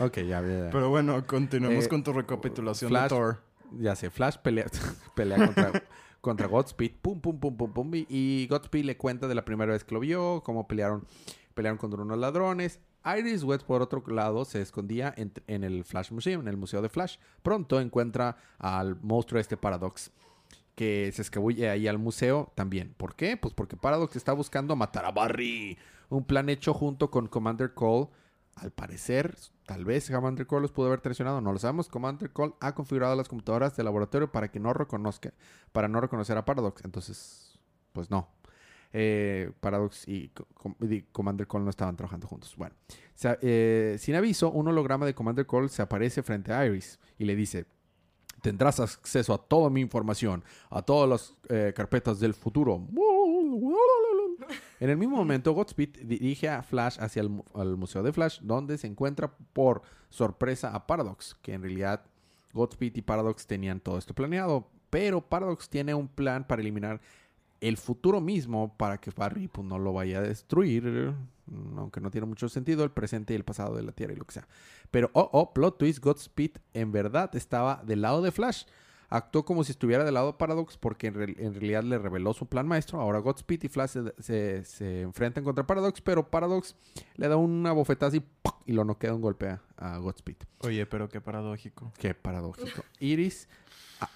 Ok, 0.00 0.16
ya, 0.18 0.40
ya, 0.42 0.64
ya. 0.64 0.70
Pero 0.70 0.90
bueno, 0.90 1.24
continuemos 1.26 1.84
Eh, 1.84 1.88
con 1.88 2.02
tu 2.02 2.12
recapitulación 2.12 2.90
Flash- 2.90 3.02
de 3.04 3.08
Thor. 3.08 3.42
Ya 3.78 3.96
sé, 3.96 4.10
Flash 4.10 4.36
pelea, 4.38 4.66
pelea 5.14 5.38
contra, 5.46 5.82
contra 6.20 6.46
Godspeed. 6.46 6.92
Pum, 7.00 7.20
pum, 7.20 7.38
pum, 7.40 7.56
pum, 7.56 7.72
pum. 7.72 7.94
Y, 7.94 8.06
y 8.08 8.46
Godspeed 8.48 8.84
le 8.84 8.96
cuenta 8.96 9.28
de 9.28 9.34
la 9.34 9.44
primera 9.44 9.72
vez 9.72 9.84
que 9.84 9.94
lo 9.94 10.00
vio, 10.00 10.42
cómo 10.44 10.66
pelearon, 10.68 11.06
pelearon 11.54 11.78
contra 11.78 12.02
unos 12.02 12.18
ladrones. 12.18 12.80
Iris 13.04 13.42
West, 13.42 13.64
por 13.64 13.82
otro 13.82 14.02
lado, 14.08 14.44
se 14.44 14.60
escondía 14.60 15.14
en, 15.16 15.64
el 15.64 15.84
Flash 15.84 16.12
Museum, 16.12 16.42
en 16.42 16.48
el 16.48 16.56
Museo 16.56 16.82
de 16.82 16.88
Flash. 16.88 17.16
Pronto 17.42 17.80
encuentra 17.80 18.36
al 18.58 18.96
monstruo 19.02 19.40
este 19.40 19.56
Paradox, 19.56 20.10
que 20.74 21.10
se 21.12 21.22
escabulle 21.22 21.70
ahí 21.70 21.88
al 21.88 21.98
museo 21.98 22.52
también. 22.54 22.94
¿Por 22.96 23.14
qué? 23.14 23.36
Pues 23.36 23.54
porque 23.54 23.76
Paradox 23.76 24.16
está 24.16 24.32
buscando 24.32 24.76
matar 24.76 25.04
a 25.04 25.10
Barry. 25.10 25.78
Un 26.08 26.24
plan 26.24 26.48
hecho 26.48 26.74
junto 26.74 27.10
con 27.10 27.26
Commander 27.26 27.74
Cole. 27.74 28.08
Al 28.54 28.70
parecer, 28.70 29.34
tal 29.64 29.86
vez 29.86 30.10
Commander 30.10 30.46
Cole 30.46 30.62
los 30.62 30.72
pudo 30.72 30.88
haber 30.88 31.00
traicionado, 31.00 31.40
no 31.40 31.52
lo 31.52 31.58
sabemos. 31.58 31.88
Commander 31.88 32.30
Cole 32.32 32.52
ha 32.60 32.74
configurado 32.74 33.16
las 33.16 33.28
computadoras 33.28 33.74
del 33.76 33.86
laboratorio 33.86 34.30
para 34.30 34.50
que 34.50 34.60
no 34.60 34.74
reconozca, 34.74 35.32
para 35.72 35.88
no 35.88 36.00
reconocer 36.00 36.36
a 36.36 36.44
Paradox. 36.44 36.84
Entonces, 36.84 37.58
pues 37.92 38.10
no. 38.10 38.28
Eh, 38.92 39.50
Paradox 39.60 40.06
y, 40.06 40.28
Co- 40.28 40.46
Com- 40.54 40.74
y 40.80 41.02
Commander 41.02 41.46
Cole 41.46 41.64
no 41.64 41.70
estaban 41.70 41.96
trabajando 41.96 42.26
juntos. 42.26 42.54
Bueno, 42.56 42.74
eh, 43.40 43.96
sin 43.98 44.14
aviso, 44.14 44.50
un 44.50 44.68
holograma 44.68 45.06
de 45.06 45.14
Commander 45.14 45.46
Cole 45.46 45.68
se 45.70 45.80
aparece 45.82 46.22
frente 46.22 46.52
a 46.52 46.66
Iris 46.66 46.98
y 47.18 47.24
le 47.24 47.34
dice: 47.34 47.64
Tendrás 48.42 48.80
acceso 48.80 49.32
a 49.32 49.38
toda 49.38 49.70
mi 49.70 49.80
información, 49.80 50.44
a 50.68 50.82
todas 50.82 51.08
las 51.08 51.34
eh, 51.48 51.72
carpetas 51.74 52.20
del 52.20 52.34
futuro. 52.34 52.86
En 54.80 54.90
el 54.90 54.96
mismo 54.96 55.16
momento, 55.16 55.52
Godspeed 55.52 56.00
dirige 56.04 56.48
a 56.48 56.62
Flash 56.62 56.98
hacia 57.00 57.22
el 57.22 57.30
Museo 57.76 58.02
de 58.02 58.12
Flash, 58.12 58.40
donde 58.42 58.76
se 58.76 58.88
encuentra 58.88 59.32
por 59.52 59.82
sorpresa 60.10 60.74
a 60.74 60.86
Paradox, 60.86 61.36
que 61.40 61.54
en 61.54 61.62
realidad 61.62 62.04
Godspeed 62.52 62.96
y 62.96 63.02
Paradox 63.02 63.46
tenían 63.46 63.80
todo 63.80 63.96
esto 63.96 64.12
planeado, 64.14 64.68
pero 64.90 65.20
Paradox 65.22 65.68
tiene 65.70 65.94
un 65.94 66.08
plan 66.08 66.46
para 66.46 66.60
eliminar 66.60 67.00
el 67.62 67.76
futuro 67.78 68.20
mismo 68.20 68.76
para 68.76 68.98
que 68.98 69.10
Barry 69.10 69.48
pues, 69.48 69.66
no 69.66 69.78
lo 69.78 69.92
vaya 69.92 70.18
a 70.18 70.22
destruir, 70.22 71.14
mm, 71.46 71.78
aunque 71.78 72.00
no 72.00 72.10
tiene 72.10 72.26
mucho 72.26 72.48
sentido, 72.48 72.84
el 72.84 72.90
presente 72.90 73.32
y 73.32 73.36
el 73.36 73.44
pasado 73.44 73.74
de 73.76 73.82
la 73.82 73.92
Tierra 73.92 74.12
y 74.12 74.16
lo 74.16 74.24
que 74.26 74.34
sea. 74.34 74.48
Pero, 74.90 75.10
oh, 75.14 75.30
oh, 75.32 75.54
plot 75.54 75.78
twist, 75.78 76.00
Godspeed 76.00 76.50
en 76.74 76.92
verdad 76.92 77.34
estaba 77.36 77.82
del 77.86 78.02
lado 78.02 78.20
de 78.20 78.32
Flash. 78.32 78.64
Actuó 79.08 79.44
como 79.44 79.62
si 79.62 79.72
estuviera 79.72 80.04
del 80.04 80.14
lado 80.14 80.28
de 80.28 80.38
Paradox 80.38 80.78
porque 80.78 81.08
en, 81.08 81.14
real- 81.14 81.36
en 81.38 81.52
realidad 81.54 81.82
le 81.84 81.98
reveló 81.98 82.32
su 82.32 82.46
plan 82.46 82.66
maestro. 82.66 82.98
Ahora 82.98 83.18
Godspeed 83.18 83.64
y 83.64 83.68
Flash 83.68 83.90
se, 83.90 84.14
se- 84.22 84.64
se 84.64 85.00
enfrentan 85.02 85.44
contra 85.44 85.66
Paradox, 85.66 86.00
pero 86.00 86.30
Paradox 86.30 86.74
le 87.16 87.28
da 87.28 87.36
una 87.36 87.72
bofetada 87.72 88.16
y, 88.16 88.20
¡pac! 88.20 88.54
y 88.64 88.72
lo 88.72 88.84
noquea 88.86 89.12
un 89.14 89.20
golpe 89.20 89.48
a, 89.50 89.60
a 89.76 89.98
Godspeed. 89.98 90.36
Oye, 90.60 90.86
pero 90.86 91.10
qué 91.10 91.20
paradójico. 91.20 91.92
Qué 91.98 92.14
paradójico. 92.14 92.82
Iris, 93.00 93.48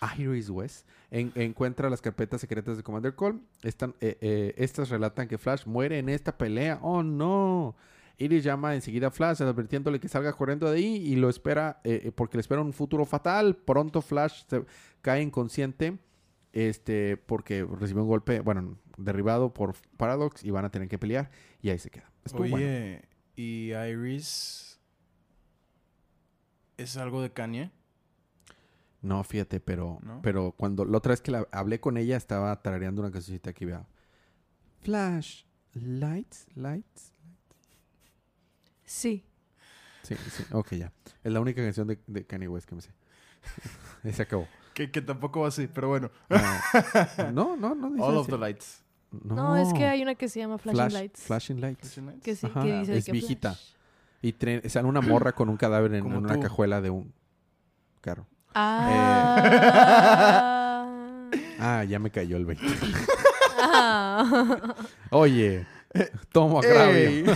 a- 0.01 0.17
Iris 0.17 0.51
West, 0.51 0.87
en- 1.11 1.33
encuentra 1.35 1.89
las 1.91 2.01
carpetas 2.01 2.41
secretas 2.41 2.77
de 2.77 2.83
Commander 2.83 3.15
Cole. 3.15 3.41
Están, 3.63 3.95
eh, 4.01 4.17
eh, 4.21 4.55
estas 4.57 4.89
relatan 4.91 5.29
que 5.29 5.39
Flash 5.39 5.67
muere 5.67 5.99
en 5.99 6.09
esta 6.09 6.37
pelea. 6.37 6.79
¡Oh, 6.83 7.03
no! 7.03 7.77
Iris 8.19 8.43
llama 8.45 8.75
enseguida 8.75 9.09
a 9.09 9.11
Flash 9.11 9.43
advirtiéndole 9.43 10.01
que 10.01 10.09
salga 10.09 10.33
corriendo 10.33 10.71
de 10.71 10.79
ahí 10.79 10.97
y 10.97 11.17
lo 11.17 11.29
espera 11.29 11.81
eh, 11.85 12.11
porque 12.15 12.39
le 12.39 12.41
espera 12.41 12.63
un 12.63 12.73
futuro 12.73 13.05
fatal. 13.05 13.57
Pronto 13.57 14.01
Flash 14.01 14.45
se 14.49 14.65
cae 15.03 15.21
inconsciente 15.21 15.99
este, 16.55 17.19
porque 17.19 17.63
recibió 17.79 18.03
un 18.05 18.09
golpe, 18.09 18.41
bueno, 18.41 18.79
derribado 18.97 19.53
por 19.53 19.75
Paradox 19.99 20.43
y 20.43 20.51
van 20.51 20.65
a 20.65 20.71
tener 20.71 20.89
que 20.89 20.97
pelear 20.99 21.31
y 21.61 21.69
ahí 21.69 21.79
se 21.79 21.91
queda. 21.91 22.11
Estuvo 22.25 22.45
Oye, 22.45 22.51
bueno. 22.53 23.01
¿y 23.37 23.73
Iris 23.75 24.81
es 26.79 26.97
algo 26.97 27.21
de 27.21 27.33
Kanye? 27.35 27.71
No, 29.07 29.23
fíjate, 29.23 29.61
pero, 29.61 29.99
¿No? 30.03 30.21
pero 30.21 30.53
cuando 30.53 30.85
la 30.85 30.99
otra 30.99 31.11
vez 31.11 31.21
que 31.21 31.31
la, 31.31 31.47
hablé 31.53 31.79
con 31.79 31.97
ella 31.97 32.17
estaba 32.17 32.61
tarareando 32.61 33.03
una 33.03 33.11
cancioncita 33.13 33.53
que 33.53 33.65
iba. 33.65 33.87
Flash, 34.81 35.45
lights, 35.75 36.47
lights. 36.57 37.13
Sí. 38.85 39.25
Sí, 40.03 40.17
sí, 40.31 40.45
ok, 40.53 40.73
ya. 40.75 40.93
Es 41.25 41.33
la 41.33 41.41
única 41.41 41.63
canción 41.63 41.87
de, 41.87 41.99
de 42.07 42.25
Kanye 42.27 42.49
West 42.49 42.69
que 42.69 42.75
me 42.75 42.81
sé. 42.83 42.91
Y 44.05 44.13
se 44.13 44.23
acabó. 44.23 44.47
Que, 44.75 44.91
que 44.91 45.01
tampoco 45.03 45.41
va 45.41 45.49
así, 45.49 45.67
pero 45.69 45.89
bueno. 45.89 46.11
Ah, 46.31 47.31
no, 47.33 47.57
no, 47.57 47.75
no 47.75 47.91
dice 47.91 48.03
All 48.03 48.17
of 48.17 48.27
the 48.29 48.39
lights. 48.39 48.83
No. 49.11 49.57
es 49.57 49.73
que 49.73 49.85
hay 49.87 50.03
una 50.03 50.15
que 50.17 50.29
se 50.29 50.41
llama 50.41 50.59
Flashing 50.59 50.81
Flash- 50.81 50.93
Lights. 50.93 51.21
Flashing 51.23 51.61
Lights. 51.61 51.95
Que 52.23 52.37
sí, 52.37 52.47
Ajá, 52.47 52.63
que 52.63 52.79
dice 52.81 52.97
es 52.99 53.05
que 53.07 53.13
viejita. 53.13 53.55
Flash. 53.55 53.73
Y 54.23 54.69
sale 54.69 54.89
una 54.89 55.01
morra 55.01 55.33
con 55.33 55.49
un 55.49 55.57
cadáver 55.57 55.95
en, 55.95 56.03
Como 56.03 56.19
en 56.19 56.25
una 56.25 56.35
tú. 56.35 56.41
cajuela 56.41 56.81
de 56.81 56.91
un 56.91 57.13
carro. 58.01 58.27
Ah. 58.59 60.47
Ah, 61.59 61.85
ya 61.85 61.99
me 61.99 62.11
cayó 62.11 62.37
el 62.37 62.45
20. 62.45 62.65
Ah. 63.61 64.75
Oye, 65.11 65.67
tomo 66.31 66.61
agravio. 66.61 67.33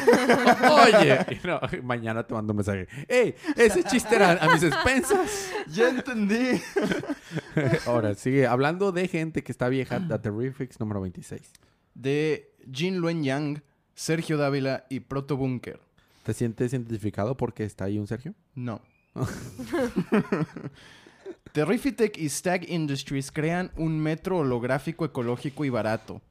Oye, 0.71 1.41
no, 1.43 1.59
mañana 1.83 2.23
te 2.23 2.35
mando 2.35 2.53
un 2.53 2.59
mensaje. 2.59 2.87
¡Ey! 3.09 3.35
Ese 3.57 3.83
chiste 3.83 4.17
era 4.17 4.33
a 4.33 4.53
mis 4.53 4.63
expensas. 4.63 5.51
ya 5.69 5.89
entendí. 5.89 6.61
Ahora, 7.87 8.15
sigue 8.15 8.47
hablando 8.47 8.93
de 8.93 9.09
gente 9.09 9.43
que 9.43 9.53
está 9.53 9.69
vieja. 9.69 10.07
The 10.07 10.19
Terrifics 10.19 10.79
número 10.81 11.01
26. 11.01 11.41
De 11.95 12.53
Jin 12.71 12.99
Luen 12.99 13.25
Yang, 13.25 13.63
Sergio 13.95 14.37
Dávila 14.37 14.85
y 14.91 15.01
Proto 15.01 15.37
Bunker. 15.39 15.81
¿Te 16.25 16.35
sientes 16.35 16.73
identificado 16.73 17.37
porque 17.37 17.65
está 17.65 17.87
ahí 17.87 17.99
un 17.99 18.07
Sergio? 18.07 18.35
No. 18.55 18.83
Terrifitech 21.53 22.17
y 22.19 22.29
Stag 22.29 22.69
Industries 22.71 23.33
crean 23.33 23.73
un 23.77 23.99
metro 23.99 24.39
holográfico 24.39 25.05
ecológico 25.05 25.65
y 25.65 25.71
barato. 25.71 26.23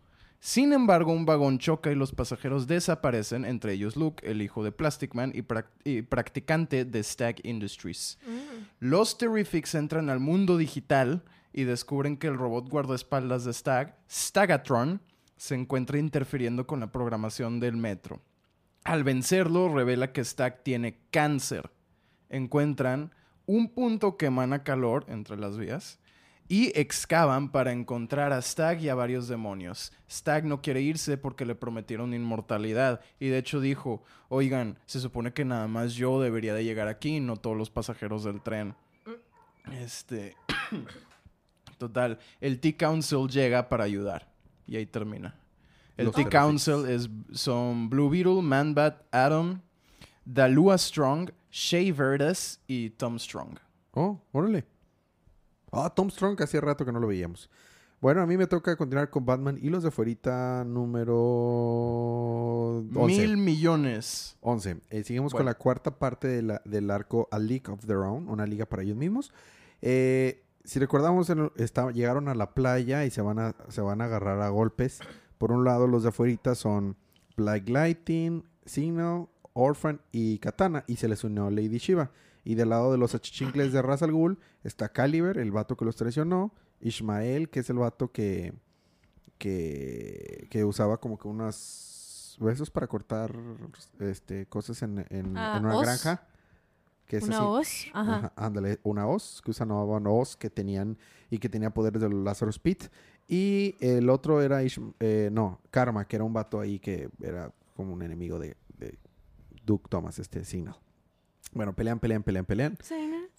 Sin 0.42 0.72
embargo, 0.72 1.12
un 1.12 1.26
vagón 1.26 1.60
choca 1.60 1.92
y 1.92 1.96
los 1.96 2.14
pasajeros 2.14 2.66
desaparecen, 2.66 3.44
entre 3.44 3.74
ellos 3.74 3.98
Luke, 3.98 4.26
el 4.26 4.42
hijo 4.42 4.64
de 4.64 4.72
Plastic 4.72 5.14
Man 5.14 5.34
y, 5.36 5.42
prac- 5.42 5.68
y 5.84 6.02
practicante 6.04 6.86
de 6.86 7.04
Stag 7.04 7.46
Industries. 7.46 8.18
Los 8.80 9.18
Terrifics 9.18 9.76
entran 9.76 10.10
al 10.10 10.22
mundo 10.22 10.56
digital 10.56 11.24
y 11.52 11.64
descubren 11.66 12.16
que 12.16 12.28
el 12.28 12.38
robot 12.38 12.70
guardaespaldas 12.70 13.44
de 13.44 13.52
Stag, 13.52 13.98
Stagatron, 14.10 15.02
se 15.36 15.56
encuentra 15.56 15.98
interfiriendo 16.00 16.66
con 16.66 16.80
la 16.80 16.92
programación 16.92 17.60
del 17.60 17.76
metro. 17.76 18.22
Al 18.86 19.04
vencerlo, 19.04 19.74
revela 19.74 20.14
que 20.14 20.24
Stag 20.24 20.64
tiene 20.64 21.00
cáncer. 21.12 21.70
Encuentran 22.30 23.14
un 23.50 23.68
punto 23.68 24.16
que 24.16 24.28
emana 24.28 24.64
calor 24.64 25.06
entre 25.08 25.36
las 25.36 25.58
vías 25.58 25.98
y 26.48 26.72
excavan 26.80 27.52
para 27.52 27.72
encontrar 27.72 28.32
a 28.32 28.44
Stag 28.44 28.80
y 28.82 28.90
a 28.90 28.96
varios 28.96 29.28
demonios. 29.28 29.92
Stag 30.08 30.46
no 30.46 30.62
quiere 30.62 30.82
irse 30.82 31.18
porque 31.18 31.48
le 31.48 31.56
prometieron 31.56 32.14
inmortalidad 32.14 33.02
y 33.20 33.30
de 33.30 33.40
hecho 33.40 33.60
dijo, 33.60 34.04
oigan, 34.28 34.78
se 34.86 35.00
supone 35.00 35.34
que 35.34 35.46
nada 35.46 35.68
más 35.68 35.96
yo 35.96 36.22
debería 36.22 36.54
de 36.54 36.64
llegar 36.64 36.88
aquí, 36.88 37.20
no 37.20 37.38
todos 37.38 37.58
los 37.58 37.72
pasajeros 37.72 38.24
del 38.24 38.40
tren. 38.42 38.76
Este... 39.82 40.36
Total, 41.80 42.20
el 42.42 42.60
T-Council 42.60 43.30
llega 43.30 43.68
para 43.68 43.86
ayudar 43.86 44.28
y 44.68 44.76
ahí 44.76 44.86
termina. 44.86 45.40
El 45.98 46.12
T-Council 46.12 46.88
es, 46.88 47.10
son 47.32 47.90
Blue 47.90 48.10
Beetle, 48.10 48.44
Man-Bat, 48.44 49.06
Atom, 49.12 49.62
Dalua 50.26 50.78
Strong, 50.78 51.32
Shea 51.52 51.94
Verdes 51.94 52.60
y 52.68 52.92
Tom 52.92 53.18
Strong. 53.20 53.58
Oh, 53.94 54.20
órale. 54.32 54.66
Ah, 55.72 55.90
Tom 55.96 56.10
Strong, 56.10 56.42
hacía 56.42 56.62
rato 56.62 56.86
que 56.86 56.92
no 56.92 57.00
lo 57.00 57.08
veíamos. 57.08 57.50
Bueno, 58.02 58.22
a 58.22 58.26
mí 58.26 58.38
me 58.38 58.48
toca 58.48 58.76
continuar 58.78 59.10
con 59.10 59.26
Batman 59.26 59.58
y 59.62 59.70
los 59.70 59.84
de 59.84 59.92
fuerita 59.92 60.64
número 60.66 61.16
11. 62.96 63.06
Mil 63.06 63.38
millones. 63.38 64.38
11. 64.42 64.78
Eh, 64.90 65.04
seguimos 65.04 65.34
con 65.34 65.46
la 65.46 65.56
cuarta 65.56 65.92
parte 66.00 66.28
de 66.28 66.42
la- 66.42 66.62
del 66.66 66.90
arco 66.92 67.28
A 67.32 67.40
League 67.40 67.70
of 67.70 67.86
Their 67.86 67.98
Own, 68.00 68.30
una 68.30 68.46
liga 68.46 68.66
para 68.66 68.84
ellos 68.84 68.96
mismos. 68.98 69.34
Eh, 69.82 70.44
si 70.64 70.80
recordamos, 70.80 71.30
en 71.30 71.40
el- 71.40 71.52
está- 71.58 71.92
llegaron 71.92 72.28
a 72.30 72.36
la 72.36 72.54
playa 72.54 73.06
y 73.06 73.12
se 73.12 73.22
van, 73.22 73.40
a, 73.40 73.56
se 73.70 73.82
van 73.82 74.02
a 74.02 74.06
agarrar 74.06 74.42
a 74.42 74.50
golpes. 74.50 75.00
Por 75.38 75.52
un 75.52 75.64
lado, 75.66 75.88
los 75.88 76.04
de 76.04 76.10
afuera 76.10 76.56
son 76.56 76.96
Black 77.38 77.68
Lightning, 77.70 78.44
Signal, 78.66 79.28
Orphan 79.60 80.02
y 80.12 80.40
Katana. 80.40 80.84
Y 80.88 80.96
se 80.98 81.08
les 81.08 81.24
unió 81.24 81.50
Lady 81.50 81.78
Shiva. 81.78 82.12
Y 82.44 82.56
del 82.56 82.70
lado 82.70 82.92
de 82.92 82.98
los 82.98 83.14
achichincles 83.16 83.74
de 83.74 83.82
Ra's 83.82 84.02
al 84.02 84.12
Ghul 84.12 84.40
está 84.64 84.90
Caliber, 84.90 85.38
el 85.38 85.52
vato 85.52 85.76
que 85.78 85.86
los 85.86 85.96
traicionó. 85.96 86.54
Ishmael, 86.82 87.50
que 87.50 87.60
es 87.60 87.70
el 87.70 87.78
vato 87.78 88.12
que, 88.12 88.54
que, 89.38 90.48
que 90.50 90.64
usaba 90.64 91.00
como 91.00 91.18
que 91.18 91.28
unas 91.28 92.38
huesos 92.40 92.70
para 92.70 92.88
cortar 92.88 93.36
este, 94.00 94.46
cosas 94.48 94.82
en, 94.82 95.06
en- 95.10 95.38
Ah, 95.38 95.58
en 95.58 95.66
una 95.66 95.80
granja. 95.82 96.24
Que 97.06 97.18
es 97.18 97.24
Una 97.24 97.38
así. 97.38 97.46
hoz. 97.46 97.68
Ajá. 97.94 98.16
Ajá, 98.18 98.34
ándale, 98.36 98.80
una 98.84 99.08
hoz, 99.08 99.42
que 99.44 99.50
usaban 99.50 99.76
una 99.76 100.12
hoz 100.12 100.38
que 100.38 100.52
tenían 100.52 100.96
y 101.32 101.40
que 101.40 101.50
tenía 101.50 101.72
poderes 101.72 102.02
del 102.04 102.24
Lazarus 102.24 102.60
Pit. 102.60 102.84
Y 103.28 103.76
el 103.80 104.10
otro 104.12 104.42
era, 104.44 104.62
Ish- 104.64 104.94
eh, 105.00 105.30
no, 105.32 105.60
Karma, 105.72 106.08
que 106.08 106.18
era 106.18 106.24
un 106.26 106.34
vato 106.34 106.60
ahí 106.60 106.78
que 106.80 107.10
era 107.20 107.52
como 107.76 107.94
un 107.94 108.04
enemigo 108.04 108.38
de, 108.38 108.50
de 108.50 108.56
Duke 109.70 109.88
Thomas, 109.88 110.18
este 110.18 110.44
Signal. 110.46 110.76
Bueno, 111.54 111.74
pelean, 111.76 112.00
pelean, 112.00 112.24
pelean, 112.24 112.46
pelean. 112.46 112.76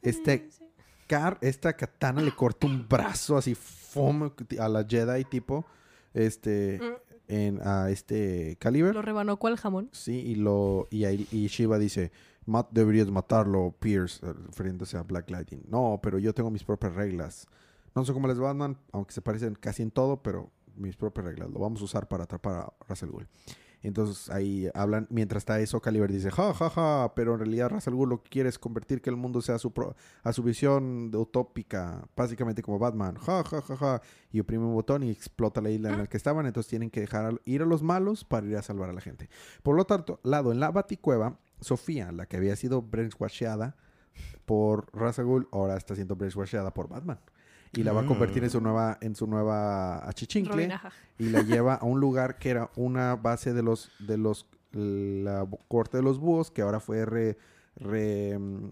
Este-. 0.00 0.48
Car, 1.08 1.38
esta 1.40 1.72
katana 1.76 2.22
le 2.22 2.30
corta 2.32 2.68
un 2.68 2.88
brazo 2.88 3.36
así 3.36 3.56
fome 3.56 4.30
a 4.60 4.68
la 4.68 4.84
Jedi 4.88 5.24
tipo, 5.24 5.66
este, 6.14 6.78
Mm. 6.80 6.94
en, 7.26 7.60
a 7.66 7.90
este 7.90 8.56
Caliber. 8.60 8.94
Lo 8.94 9.02
rebanó 9.02 9.36
cual 9.36 9.56
jamón. 9.56 9.88
Sí, 9.92 10.12
y 10.20 10.36
lo 10.36 10.86
y, 10.90 11.04
ahí- 11.06 11.26
y 11.32 11.48
Shiva 11.48 11.80
dice, 11.80 12.12
"Ma- 12.46 12.68
deberías 12.70 13.10
matarlo, 13.10 13.74
Pierce, 13.80 14.24
eh, 14.24 14.32
refiriéndose 14.46 14.96
a 14.98 15.02
Black 15.02 15.28
Lightning. 15.30 15.62
No, 15.68 15.98
pero 16.00 16.18
yo 16.20 16.32
tengo 16.32 16.48
mis 16.50 16.62
propias 16.62 16.94
reglas. 16.94 17.48
No 17.96 18.04
sé 18.04 18.12
cómo 18.12 18.28
les 18.28 18.38
Batman, 18.38 18.76
aunque 18.92 19.12
se 19.12 19.20
parecen 19.20 19.56
casi 19.56 19.82
en 19.82 19.90
todo, 19.90 20.22
pero 20.22 20.48
mis 20.76 20.94
propias 20.96 21.26
reglas. 21.26 21.50
Lo 21.50 21.58
vamos 21.58 21.80
a 21.80 21.84
usar 21.86 22.06
para 22.06 22.22
atrapar 22.22 22.54
a 22.54 22.72
Russell 22.88 23.10
Ghul. 23.10 23.26
Entonces 23.82 24.28
ahí 24.30 24.68
hablan, 24.74 25.06
mientras 25.10 25.40
está 25.40 25.58
eso, 25.60 25.80
Caliber 25.80 26.12
dice, 26.12 26.30
ja, 26.30 26.52
ja, 26.52 26.68
ja, 26.68 27.12
pero 27.16 27.32
en 27.32 27.38
realidad 27.40 27.70
Russell 27.70 27.94
Ghul 27.94 28.10
lo 28.10 28.22
que 28.22 28.28
quiere 28.28 28.48
es 28.50 28.58
convertir 28.58 29.00
que 29.00 29.08
el 29.08 29.16
mundo 29.16 29.40
sea 29.40 29.58
su, 29.58 29.72
pro- 29.72 29.96
a 30.22 30.32
su 30.34 30.42
visión 30.42 31.10
de 31.10 31.16
utópica, 31.16 32.06
básicamente 32.14 32.62
como 32.62 32.78
Batman, 32.78 33.16
ja, 33.16 33.42
ja, 33.42 33.62
ja, 33.62 33.76
ja, 33.76 34.02
y 34.30 34.40
oprime 34.40 34.64
un 34.66 34.74
botón 34.74 35.02
y 35.02 35.10
explota 35.10 35.60
la 35.62 35.70
isla 35.70 35.90
en 35.90 35.98
la 35.98 36.06
que 36.06 36.16
estaban, 36.18 36.44
entonces 36.46 36.68
tienen 36.68 36.90
que 36.90 37.00
dejar 37.00 37.24
al- 37.24 37.40
ir 37.46 37.62
a 37.62 37.64
los 37.66 37.82
malos 37.82 38.24
para 38.24 38.46
ir 38.46 38.56
a 38.56 38.62
salvar 38.62 38.90
a 38.90 38.92
la 38.92 39.00
gente. 39.00 39.30
Por 39.62 39.74
lo 39.76 39.84
tanto, 39.86 40.20
lado 40.24 40.52
en 40.52 40.60
la 40.60 40.70
baticueva, 40.70 41.38
Sofía, 41.60 42.12
la 42.12 42.26
que 42.26 42.36
había 42.36 42.56
sido 42.56 42.82
brainwasheada 42.82 43.76
por 44.44 44.88
Ra's 44.94 45.18
al 45.18 45.26
Ghul, 45.26 45.48
ahora 45.52 45.76
está 45.76 45.94
siendo 45.94 46.16
brainwasheada 46.16 46.72
por 46.74 46.88
Batman. 46.88 47.20
Y 47.72 47.82
la 47.84 47.92
va 47.92 48.00
a 48.02 48.06
convertir 48.06 48.42
en 48.42 48.50
su 48.50 48.60
nueva, 48.60 48.98
en 49.00 49.14
su 49.14 49.26
nueva 49.28 50.08
achichincle 50.08 50.68
y 51.18 51.28
la 51.30 51.42
lleva 51.42 51.74
a 51.76 51.84
un 51.84 52.00
lugar 52.00 52.36
que 52.38 52.50
era 52.50 52.68
una 52.76 53.14
base 53.14 53.52
de 53.52 53.62
los 53.62 53.90
de 54.00 54.18
los 54.18 54.46
la 54.72 55.46
corte 55.68 55.96
de 55.98 56.02
los 56.02 56.18
búhos 56.18 56.50
que 56.50 56.62
ahora 56.62 56.80
fue 56.80 57.04
re, 57.04 57.36
re, 57.76 58.38
mm, 58.38 58.70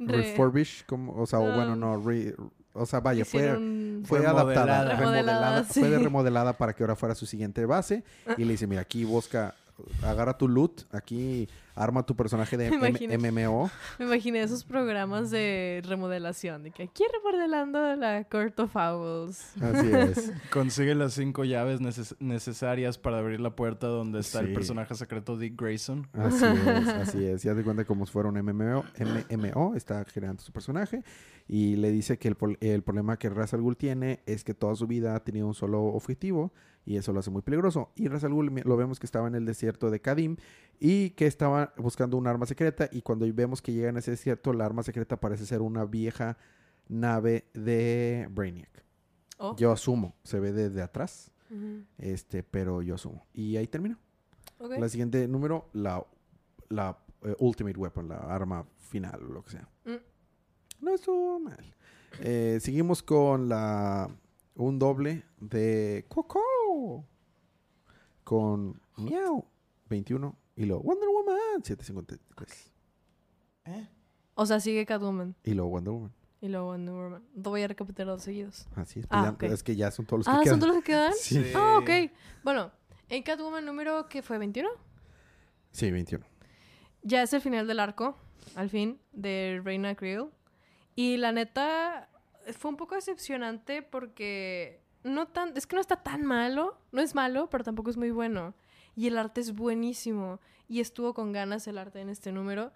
Re- 0.00 0.16
refurbished, 0.16 0.86
como, 0.86 1.12
o 1.14 1.26
sea, 1.26 1.40
o 1.40 1.54
bueno, 1.54 1.76
no, 1.76 2.00
re- 2.02 2.34
o 2.72 2.86
sea, 2.86 3.00
vaya, 3.00 3.24
fue 3.24 3.42
hicieron- 3.42 4.02
fue 4.06 4.20
Remodelada. 4.20 4.40
adaptada, 4.52 4.96
Remodelada, 4.96 4.98
remodelada, 5.00 5.64
sí. 5.64 5.80
fue 5.80 5.90
de 5.90 5.98
remodelada 5.98 6.52
para 6.54 6.72
que 6.74 6.82
ahora 6.82 6.96
fuera 6.96 7.14
su 7.14 7.26
siguiente 7.26 7.66
base 7.66 8.02
y 8.38 8.44
le 8.44 8.52
dice, 8.52 8.66
mira, 8.66 8.80
aquí 8.82 9.04
busca, 9.04 9.54
agarra 10.02 10.36
tu 10.38 10.48
loot, 10.48 10.82
aquí 10.92 11.48
arma 11.74 12.04
tu 12.04 12.14
personaje 12.16 12.56
de 12.56 12.70
Me. 12.78 13.18
MMO. 13.30 13.70
Me 13.98 14.04
imaginé 14.06 14.42
esos 14.42 14.64
programas 14.64 15.30
de 15.30 15.82
remodelación, 15.86 16.62
de 16.62 16.70
que 16.70 16.84
aquí 16.84 17.04
remodelando 17.12 17.96
la 17.96 18.24
Court 18.24 18.58
of 18.60 18.74
Owls. 18.76 19.56
Así 19.60 19.90
es. 19.92 20.32
Consigue 20.50 20.94
las 20.94 21.14
cinco 21.14 21.44
llaves 21.44 21.80
neces- 21.80 22.16
necesarias 22.20 22.98
para 22.98 23.18
abrir 23.18 23.40
la 23.40 23.54
puerta 23.54 23.86
donde 23.86 24.20
está 24.20 24.40
Sí. 24.40 24.46
el 24.46 24.52
personaje 24.54 24.94
secreto 24.94 25.36
Dick 25.36 25.60
Grayson. 25.60 26.08
Así 26.12 26.44
es, 26.44 26.88
así 26.88 27.24
es. 27.24 27.42
Ya 27.42 27.54
te 27.54 27.62
cuenta 27.62 27.84
como 27.84 28.06
si 28.06 28.12
fuera 28.12 28.28
un 28.28 28.40
MMO, 28.40 28.84
MMO, 29.30 29.74
está 29.74 30.04
generando 30.04 30.42
su 30.42 30.52
personaje 30.52 31.02
y 31.48 31.76
le 31.76 31.90
dice 31.90 32.18
que 32.18 32.28
el, 32.28 32.82
problema 32.82 33.18
que 33.18 33.28
Ra's 33.28 33.54
al 33.54 33.60
Ghul 33.62 33.76
tiene 33.76 34.20
es 34.26 34.44
que 34.44 34.54
toda 34.54 34.74
su 34.76 34.86
vida 34.86 35.14
ha 35.16 35.20
tenido 35.24 35.46
un 35.46 35.54
solo 35.54 35.82
objetivo 35.82 36.52
y 36.86 36.96
eso 36.96 37.12
lo 37.12 37.20
hace 37.20 37.30
muy 37.30 37.42
peligroso. 37.42 37.90
Y 37.96 38.08
Ra's 38.08 38.24
al 38.24 38.32
Ghul 38.32 38.62
lo 38.64 38.76
vemos 38.76 38.98
que 39.00 39.06
estaba 39.06 39.28
en 39.28 39.34
el 39.34 39.44
desierto 39.44 39.90
de 39.90 40.00
Kadim 40.00 40.36
y 40.78 41.10
que 41.10 41.26
estaba 41.26 41.59
buscando 41.76 42.16
un 42.16 42.26
arma 42.26 42.46
secreta 42.46 42.88
y 42.92 43.02
cuando 43.02 43.26
vemos 43.32 43.62
que 43.62 43.72
llega 43.72 43.88
en 43.88 43.96
ese 43.96 44.12
desierto, 44.12 44.52
la 44.52 44.66
arma 44.66 44.82
secreta 44.82 45.18
parece 45.18 45.46
ser 45.46 45.62
una 45.62 45.84
vieja 45.84 46.36
nave 46.88 47.46
de 47.54 48.28
Brainiac. 48.30 48.84
Oh. 49.38 49.56
Yo 49.56 49.72
asumo, 49.72 50.14
se 50.22 50.38
ve 50.38 50.52
desde 50.52 50.82
atrás, 50.82 51.32
este, 51.98 52.42
pero 52.42 52.82
yo 52.82 52.94
asumo. 52.94 53.26
Y 53.32 53.56
ahí 53.56 53.66
termino. 53.66 53.98
Ok. 54.58 54.78
La 54.78 54.88
siguiente 54.88 55.26
número, 55.26 55.68
la, 55.72 56.04
la 56.68 56.98
eh, 57.22 57.34
Ultimate 57.38 57.78
Weapon, 57.78 58.08
la 58.08 58.18
arma 58.18 58.66
final 58.76 59.22
o 59.24 59.32
lo 59.32 59.42
que 59.42 59.50
sea. 59.50 59.68
Mm. 59.84 60.84
No 60.84 60.94
estuvo 60.94 61.38
mal. 61.40 61.74
Eh, 62.20 62.58
seguimos 62.60 63.02
con 63.02 63.48
la 63.48 64.10
un 64.56 64.78
doble 64.78 65.24
de 65.38 66.04
Coco 66.08 67.04
con 68.24 68.80
Miau 68.96 69.44
21 69.88 70.36
y 70.60 70.66
luego 70.66 70.82
Wonder 70.82 71.08
Woman 71.08 71.64
753 71.64 72.72
O 74.34 74.46
sea, 74.46 74.60
sigue 74.60 74.84
Catwoman 74.86 75.34
y 75.44 75.54
luego 75.54 75.70
Wonder 75.70 75.92
Woman. 75.92 76.12
y 76.40 76.48
luego 76.48 76.66
Wonder 76.68 76.94
Woman. 76.94 77.24
No 77.34 77.50
voy 77.50 77.62
a 77.62 77.68
recapitular 77.68 78.06
los 78.08 78.22
seguidos. 78.22 78.66
Así 78.76 79.00
es, 79.00 79.06
Ah, 79.10 79.10
pues 79.10 79.22
ya- 79.24 79.30
ok. 79.48 79.54
es 79.54 79.62
que 79.62 79.76
ya 79.76 79.90
son 79.90 80.06
todos 80.06 80.20
los 80.20 80.28
Ah, 80.28 80.40
que 80.42 80.48
¿son 80.50 80.58
quedan. 80.58 80.60
todos 80.60 80.74
los 80.74 80.84
que 80.84 80.92
quedan? 80.92 81.12
Sí. 81.14 81.52
Ah, 81.54 81.78
ok. 81.80 81.90
Bueno, 82.42 82.70
en 83.08 83.22
Catwoman 83.22 83.64
número 83.64 84.08
que 84.08 84.22
fue 84.22 84.38
21. 84.38 84.68
Sí, 85.70 85.90
21. 85.90 86.24
Ya 87.02 87.22
es 87.22 87.32
el 87.32 87.40
final 87.40 87.66
del 87.66 87.80
arco, 87.80 88.16
al 88.54 88.68
fin, 88.70 88.98
de 89.12 89.60
Reina 89.64 89.94
Creel. 89.94 90.26
Y 90.94 91.16
la 91.16 91.32
neta, 91.32 92.08
fue 92.58 92.70
un 92.70 92.76
poco 92.76 92.94
decepcionante 92.94 93.82
porque 93.82 94.82
no 95.04 95.28
tan, 95.28 95.56
es 95.56 95.66
que 95.66 95.76
no 95.76 95.80
está 95.80 96.02
tan 96.02 96.24
malo, 96.24 96.76
no 96.92 97.00
es 97.00 97.14
malo, 97.14 97.48
pero 97.50 97.64
tampoco 97.64 97.90
es 97.90 97.96
muy 97.96 98.10
bueno. 98.10 98.54
Y 98.96 99.06
el 99.06 99.18
arte 99.18 99.40
es 99.40 99.54
buenísimo. 99.54 100.40
Y 100.68 100.80
estuvo 100.80 101.14
con 101.14 101.32
ganas 101.32 101.66
el 101.66 101.78
arte 101.78 102.00
en 102.00 102.08
este 102.08 102.32
número. 102.32 102.72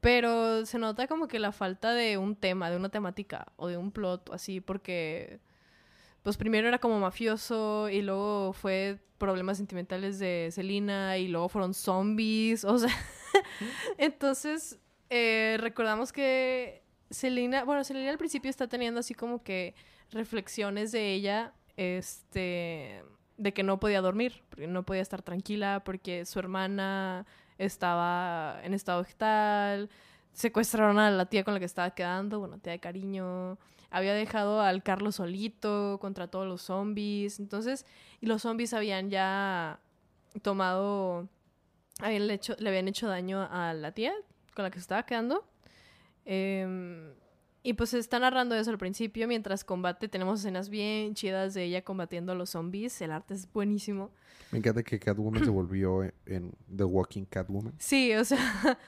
Pero 0.00 0.66
se 0.66 0.78
nota 0.78 1.06
como 1.06 1.28
que 1.28 1.38
la 1.38 1.52
falta 1.52 1.94
de 1.94 2.18
un 2.18 2.36
tema, 2.36 2.70
de 2.70 2.76
una 2.76 2.90
temática 2.90 3.52
o 3.56 3.68
de 3.68 3.76
un 3.76 3.90
plot 3.90 4.30
así, 4.32 4.60
porque 4.60 5.40
pues 6.24 6.38
primero 6.38 6.68
era 6.68 6.78
como 6.78 6.98
mafioso 6.98 7.88
y 7.90 8.00
luego 8.00 8.54
fue 8.54 8.98
problemas 9.18 9.58
sentimentales 9.58 10.18
de 10.18 10.48
Selina 10.52 11.18
y 11.18 11.28
luego 11.28 11.48
fueron 11.50 11.74
zombies, 11.74 12.64
o 12.64 12.78
sea, 12.78 12.90
entonces 13.98 14.80
eh, 15.10 15.56
recordamos 15.60 16.12
que 16.12 16.82
Selina, 17.10 17.64
bueno, 17.64 17.84
Selina 17.84 18.10
al 18.10 18.18
principio 18.18 18.50
está 18.50 18.68
teniendo 18.68 19.00
así 19.00 19.14
como 19.14 19.42
que 19.42 19.74
reflexiones 20.10 20.92
de 20.92 21.12
ella, 21.12 21.52
este, 21.76 23.04
de 23.36 23.52
que 23.52 23.62
no 23.62 23.80
podía 23.80 24.00
dormir, 24.00 24.42
porque 24.48 24.66
no 24.66 24.84
podía 24.84 25.02
estar 25.02 25.22
tranquila, 25.22 25.82
porque 25.84 26.24
su 26.24 26.38
hermana 26.38 27.26
estaba 27.58 28.60
en 28.62 28.74
estado 28.74 29.02
vegetal, 29.02 29.90
secuestraron 30.32 30.98
a 30.98 31.10
la 31.10 31.26
tía 31.26 31.44
con 31.44 31.54
la 31.54 31.60
que 31.60 31.66
estaba 31.66 31.90
quedando, 31.90 32.38
bueno, 32.40 32.58
tía 32.58 32.72
de 32.72 32.80
cariño, 32.80 33.58
había 33.90 34.14
dejado 34.14 34.60
al 34.60 34.82
Carlos 34.82 35.16
solito 35.16 35.98
contra 36.00 36.26
todos 36.26 36.46
los 36.46 36.62
zombies, 36.62 37.38
entonces, 37.38 37.86
y 38.20 38.26
los 38.26 38.42
zombies 38.42 38.74
habían 38.74 39.10
ya 39.10 39.78
tomado, 40.42 41.28
habían 42.00 42.28
hecho, 42.30 42.56
le 42.58 42.68
habían 42.68 42.88
hecho 42.88 43.06
daño 43.08 43.48
a 43.50 43.72
la 43.72 43.92
tía 43.92 44.12
con 44.54 44.64
la 44.64 44.70
que 44.70 44.78
se 44.78 44.82
estaba 44.82 45.04
quedando. 45.04 45.44
Em, 46.24 47.12
y 47.64 47.72
pues 47.72 47.90
se 47.90 47.98
está 47.98 48.18
narrando 48.18 48.54
eso 48.54 48.70
al 48.70 48.76
principio, 48.78 49.26
mientras 49.26 49.64
combate 49.64 50.06
tenemos 50.06 50.40
escenas 50.40 50.68
bien 50.68 51.14
chidas 51.14 51.54
de 51.54 51.64
ella 51.64 51.82
combatiendo 51.82 52.32
a 52.32 52.34
los 52.34 52.50
zombies, 52.50 53.00
el 53.00 53.10
arte 53.10 53.32
es 53.32 53.50
buenísimo. 53.50 54.10
Me 54.52 54.58
encanta 54.58 54.82
que 54.82 55.00
Catwoman 55.00 55.42
se 55.42 55.50
volvió 55.50 56.04
en, 56.04 56.12
en 56.26 56.52
The 56.76 56.84
Walking 56.84 57.24
Catwoman. 57.24 57.72
Sí, 57.78 58.14
o 58.14 58.22
sea, 58.22 58.38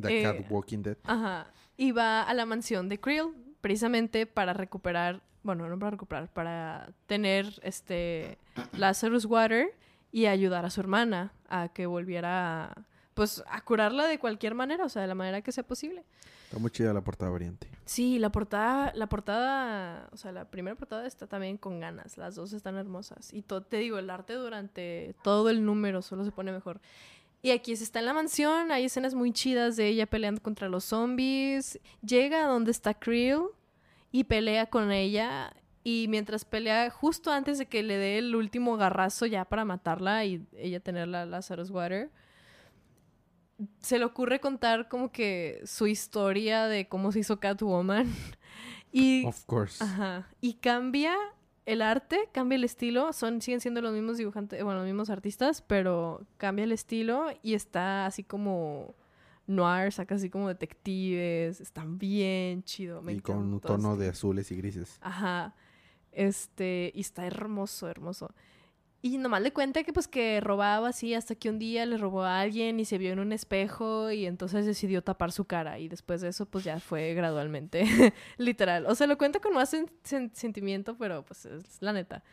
The 0.00 0.20
Eh, 0.20 0.22
Cat 0.24 0.50
Walking 0.50 0.82
Dead. 0.82 0.96
Ajá. 1.04 1.46
Y 1.76 1.92
va 1.92 2.22
a 2.22 2.34
la 2.34 2.44
mansión 2.46 2.88
de 2.88 2.98
Creel 2.98 3.28
precisamente 3.60 4.26
para 4.26 4.52
recuperar, 4.52 5.22
bueno, 5.44 5.68
no 5.68 5.78
para 5.78 5.92
recuperar, 5.92 6.32
para 6.32 6.92
tener 7.06 7.46
este 7.62 8.38
Lazarus 8.72 9.24
Water 9.24 9.68
y 10.10 10.26
ayudar 10.26 10.64
a 10.64 10.70
su 10.70 10.80
hermana 10.80 11.32
a 11.48 11.68
que 11.68 11.86
volviera 11.86 12.64
a, 12.72 12.86
pues 13.14 13.44
a 13.48 13.60
curarla 13.60 14.08
de 14.08 14.18
cualquier 14.18 14.54
manera, 14.56 14.84
o 14.84 14.88
sea, 14.88 15.02
de 15.02 15.08
la 15.08 15.14
manera 15.14 15.42
que 15.42 15.52
sea 15.52 15.64
posible. 15.64 16.04
Está 16.46 16.58
muy 16.58 16.72
chida 16.72 16.92
la 16.92 17.02
portada 17.02 17.30
variante. 17.30 17.68
Sí, 17.86 18.18
la 18.18 18.30
portada, 18.32 18.92
la 18.96 19.08
portada, 19.08 20.08
o 20.12 20.16
sea, 20.16 20.32
la 20.32 20.44
primera 20.50 20.74
portada 20.74 21.06
está 21.06 21.28
también 21.28 21.56
con 21.56 21.78
ganas, 21.78 22.18
las 22.18 22.34
dos 22.34 22.52
están 22.52 22.76
hermosas. 22.76 23.32
Y 23.32 23.42
te 23.42 23.76
digo, 23.76 23.98
el 23.98 24.10
arte 24.10 24.32
durante 24.32 25.14
todo 25.22 25.50
el 25.50 25.64
número 25.64 26.02
solo 26.02 26.24
se 26.24 26.32
pone 26.32 26.50
mejor. 26.50 26.80
Y 27.42 27.52
aquí 27.52 27.76
se 27.76 27.84
está 27.84 28.00
en 28.00 28.06
la 28.06 28.12
mansión, 28.12 28.72
hay 28.72 28.86
escenas 28.86 29.14
muy 29.14 29.32
chidas 29.32 29.76
de 29.76 29.86
ella 29.86 30.06
peleando 30.06 30.42
contra 30.42 30.68
los 30.68 30.82
zombies. 30.84 31.78
Llega 32.04 32.44
a 32.44 32.48
donde 32.48 32.72
está 32.72 32.92
Creel 32.92 33.42
y 34.10 34.24
pelea 34.24 34.66
con 34.66 34.90
ella. 34.90 35.54
Y 35.84 36.06
mientras 36.08 36.44
pelea, 36.44 36.90
justo 36.90 37.30
antes 37.30 37.56
de 37.58 37.66
que 37.66 37.84
le 37.84 37.98
dé 37.98 38.18
el 38.18 38.34
último 38.34 38.76
garrazo 38.76 39.26
ya 39.26 39.44
para 39.44 39.64
matarla 39.64 40.24
y 40.24 40.44
ella 40.56 40.80
tener 40.80 41.06
la 41.06 41.24
Lazarus 41.24 41.70
Water, 41.70 42.10
se 43.78 43.98
le 43.98 44.04
ocurre 44.04 44.40
contar 44.40 44.88
como 44.88 45.10
que 45.10 45.60
su 45.64 45.86
historia 45.86 46.66
de 46.66 46.88
cómo 46.88 47.12
se 47.12 47.20
hizo 47.20 47.40
Catwoman. 47.40 48.12
y, 48.92 49.24
Of 49.26 49.44
course. 49.44 49.82
ajá, 49.82 50.28
y 50.40 50.54
cambia 50.54 51.14
el 51.64 51.82
arte, 51.82 52.28
cambia 52.32 52.56
el 52.56 52.64
estilo. 52.64 53.12
Son, 53.12 53.40
siguen 53.42 53.60
siendo 53.60 53.82
los 53.82 53.92
mismos 53.92 54.18
dibujantes, 54.18 54.62
bueno, 54.62 54.80
los 54.80 54.86
mismos 54.86 55.10
artistas, 55.10 55.62
pero 55.62 56.26
cambia 56.36 56.64
el 56.64 56.72
estilo 56.72 57.26
y 57.42 57.54
está 57.54 58.06
así 58.06 58.22
como 58.22 58.94
noir, 59.46 59.92
saca 59.92 60.14
así 60.14 60.30
como 60.30 60.48
detectives. 60.48 61.60
Están 61.60 61.98
bien 61.98 62.62
chido. 62.62 63.02
Me 63.02 63.14
y 63.14 63.20
con 63.20 63.38
un 63.38 63.60
tono 63.60 63.96
de 63.96 64.08
azules 64.08 64.50
y 64.52 64.56
grises. 64.56 64.98
Ajá. 65.00 65.54
Este, 66.12 66.92
y 66.94 67.00
está 67.00 67.26
hermoso, 67.26 67.88
hermoso. 67.88 68.32
Y 69.02 69.18
nomás 69.18 69.42
le 69.42 69.52
cuenta 69.52 69.84
que 69.84 69.92
pues 69.92 70.08
que 70.08 70.40
robaba 70.40 70.88
así 70.88 71.14
hasta 71.14 71.34
que 71.36 71.48
un 71.48 71.58
día 71.60 71.86
le 71.86 71.96
robó 71.96 72.22
a 72.22 72.40
alguien 72.40 72.80
y 72.80 72.84
se 72.84 72.98
vio 72.98 73.12
en 73.12 73.20
un 73.20 73.30
espejo 73.32 74.10
y 74.10 74.26
entonces 74.26 74.66
decidió 74.66 75.02
tapar 75.02 75.30
su 75.30 75.44
cara 75.44 75.78
y 75.78 75.86
después 75.88 76.22
de 76.22 76.28
eso 76.28 76.46
pues 76.46 76.64
ya 76.64 76.80
fue 76.80 77.14
gradualmente 77.14 77.84
literal. 78.38 78.86
O 78.86 78.94
sea, 78.96 79.06
lo 79.06 79.16
cuenta 79.16 79.38
con 79.38 79.52
más 79.54 79.72
sen- 79.72 79.90
sen- 80.04 80.32
sentimiento, 80.32 80.96
pero 80.98 81.24
pues 81.24 81.46
es 81.46 81.80
la 81.80 81.92
neta. 81.92 82.24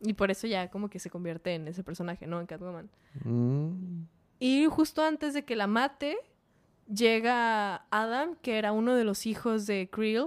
Y 0.00 0.12
por 0.12 0.30
eso 0.30 0.46
ya 0.46 0.70
como 0.70 0.90
que 0.90 0.98
se 1.00 1.10
convierte 1.10 1.54
en 1.54 1.66
ese 1.66 1.82
personaje, 1.82 2.26
¿no? 2.26 2.38
En 2.40 2.46
Catwoman. 2.46 2.88
Mm. 3.24 4.02
Y 4.38 4.66
justo 4.66 5.02
antes 5.02 5.32
de 5.34 5.44
que 5.44 5.56
la 5.56 5.66
mate, 5.66 6.18
llega 6.92 7.86
Adam, 7.90 8.36
que 8.42 8.58
era 8.58 8.72
uno 8.72 8.94
de 8.94 9.04
los 9.04 9.26
hijos 9.26 9.66
de 9.66 9.88
Creel, 9.90 10.26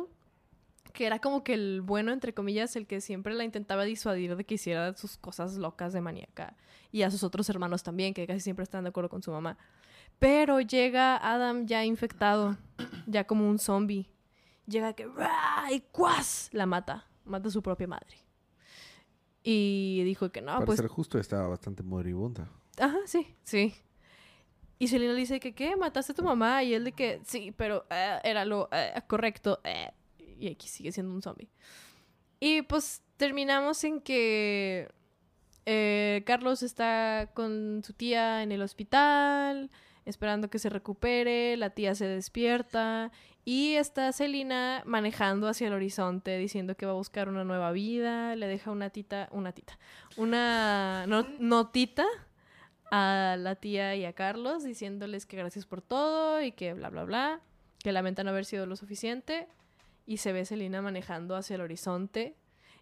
que 0.94 1.06
era 1.06 1.20
como 1.20 1.44
que 1.44 1.54
el 1.54 1.82
bueno, 1.82 2.12
entre 2.12 2.34
comillas, 2.34 2.76
el 2.76 2.88
que 2.88 3.02
siempre 3.02 3.34
la 3.34 3.44
intentaba 3.44 3.84
disuadir 3.84 4.36
de 4.36 4.44
que 4.44 4.56
hiciera 4.56 4.96
sus 4.96 5.18
cosas 5.18 5.56
locas 5.56 5.94
de 5.94 6.02
maníaca. 6.02 6.56
Y 6.92 7.04
a 7.04 7.12
sus 7.12 7.24
otros 7.24 7.50
hermanos 7.50 7.84
también, 7.84 8.14
que 8.14 8.26
casi 8.28 8.40
siempre 8.40 8.64
están 8.64 8.84
de 8.84 8.90
acuerdo 8.90 9.10
con 9.10 9.22
su 9.22 9.32
mamá. 9.32 9.58
Pero 10.18 10.60
llega 10.60 11.16
Adam 11.18 11.66
ya 11.66 11.86
infectado, 11.86 12.58
ya 13.08 13.26
como 13.26 13.48
un 13.48 13.60
zombie. 13.60 14.10
Llega 14.66 14.94
que 14.94 15.08
y 15.72 15.80
¡cuas! 15.92 16.50
la 16.52 16.66
mata, 16.66 17.08
mata 17.26 17.48
a 17.48 17.52
su 17.52 17.62
propia 17.62 17.88
madre. 17.88 18.18
Y 19.44 20.02
dijo 20.04 20.32
que 20.32 20.42
no, 20.42 20.54
Para 20.54 20.66
pues 20.66 20.80
ser 20.80 20.88
justo, 20.88 21.18
estaba 21.18 21.48
bastante 21.48 21.82
moribunda. 21.84 22.50
Ajá, 22.78 22.98
sí, 23.06 23.36
sí. 23.44 23.74
Y 24.78 24.88
Selena 24.88 25.14
le 25.14 25.20
dice 25.20 25.40
que, 25.40 25.54
¿qué? 25.54 25.76
¿Mataste 25.76 26.12
a 26.14 26.16
tu 26.16 26.24
mamá? 26.24 26.64
Y 26.64 26.74
él 26.74 26.84
de 26.86 26.92
que, 26.92 27.22
sí, 27.26 27.54
pero 27.56 27.86
eh, 27.90 28.20
era 28.24 28.46
lo 28.46 28.70
eh, 28.72 28.94
correcto. 29.08 29.60
eh". 29.64 29.92
Y 30.40 30.48
aquí 30.48 30.68
sigue 30.68 30.92
siendo 30.92 31.14
un 31.14 31.22
zombie. 31.22 31.50
Y 32.40 32.62
pues 32.64 33.02
terminamos 33.18 33.84
en 33.84 34.00
que 34.00 34.88
eh, 35.66 36.24
Carlos 36.26 36.64
está 36.64 37.30
con 37.34 37.82
su 37.86 37.94
tía 37.94 38.42
en 38.42 38.52
el 38.54 38.62
hospital, 38.62 39.70
esperando 40.06 40.50
que 40.50 40.58
se 40.58 40.70
recupere, 40.70 41.58
la 41.58 41.72
tía 41.72 41.94
se 41.96 42.06
despierta 42.08 43.12
y 43.44 43.74
está 43.76 44.12
Celina 44.14 44.82
manejando 44.86 45.48
hacia 45.48 45.68
el 45.68 45.74
horizonte, 45.74 46.38
diciendo 46.38 46.76
que 46.76 46.86
va 46.86 46.94
a 46.94 46.96
buscar 46.96 47.28
una 47.30 47.44
nueva 47.44 47.72
vida, 47.72 48.36
le 48.36 48.48
deja 48.48 48.72
una 48.72 48.90
tita, 48.90 49.28
una 49.32 49.52
tita, 49.52 49.78
una 50.18 51.06
no- 51.08 51.28
notita 51.40 52.06
a 52.92 53.36
la 53.38 53.56
tía 53.56 53.96
y 53.96 54.06
a 54.06 54.14
Carlos 54.14 54.64
diciéndoles 54.64 55.26
que 55.26 55.38
gracias 55.38 55.66
por 55.66 55.82
todo 55.82 56.42
y 56.42 56.54
que 56.54 56.74
bla 56.74 56.90
bla 56.90 57.04
bla, 57.04 57.42
que 57.84 57.92
lamentan 57.92 58.28
haber 58.28 58.46
sido 58.46 58.66
lo 58.66 58.76
suficiente 58.76 59.48
y 60.10 60.18
se 60.18 60.34
ve 60.34 60.44
Celina 60.44 60.82
manejando 60.82 61.36
hacia 61.36 61.54
el 61.54 61.62
horizonte 61.62 62.36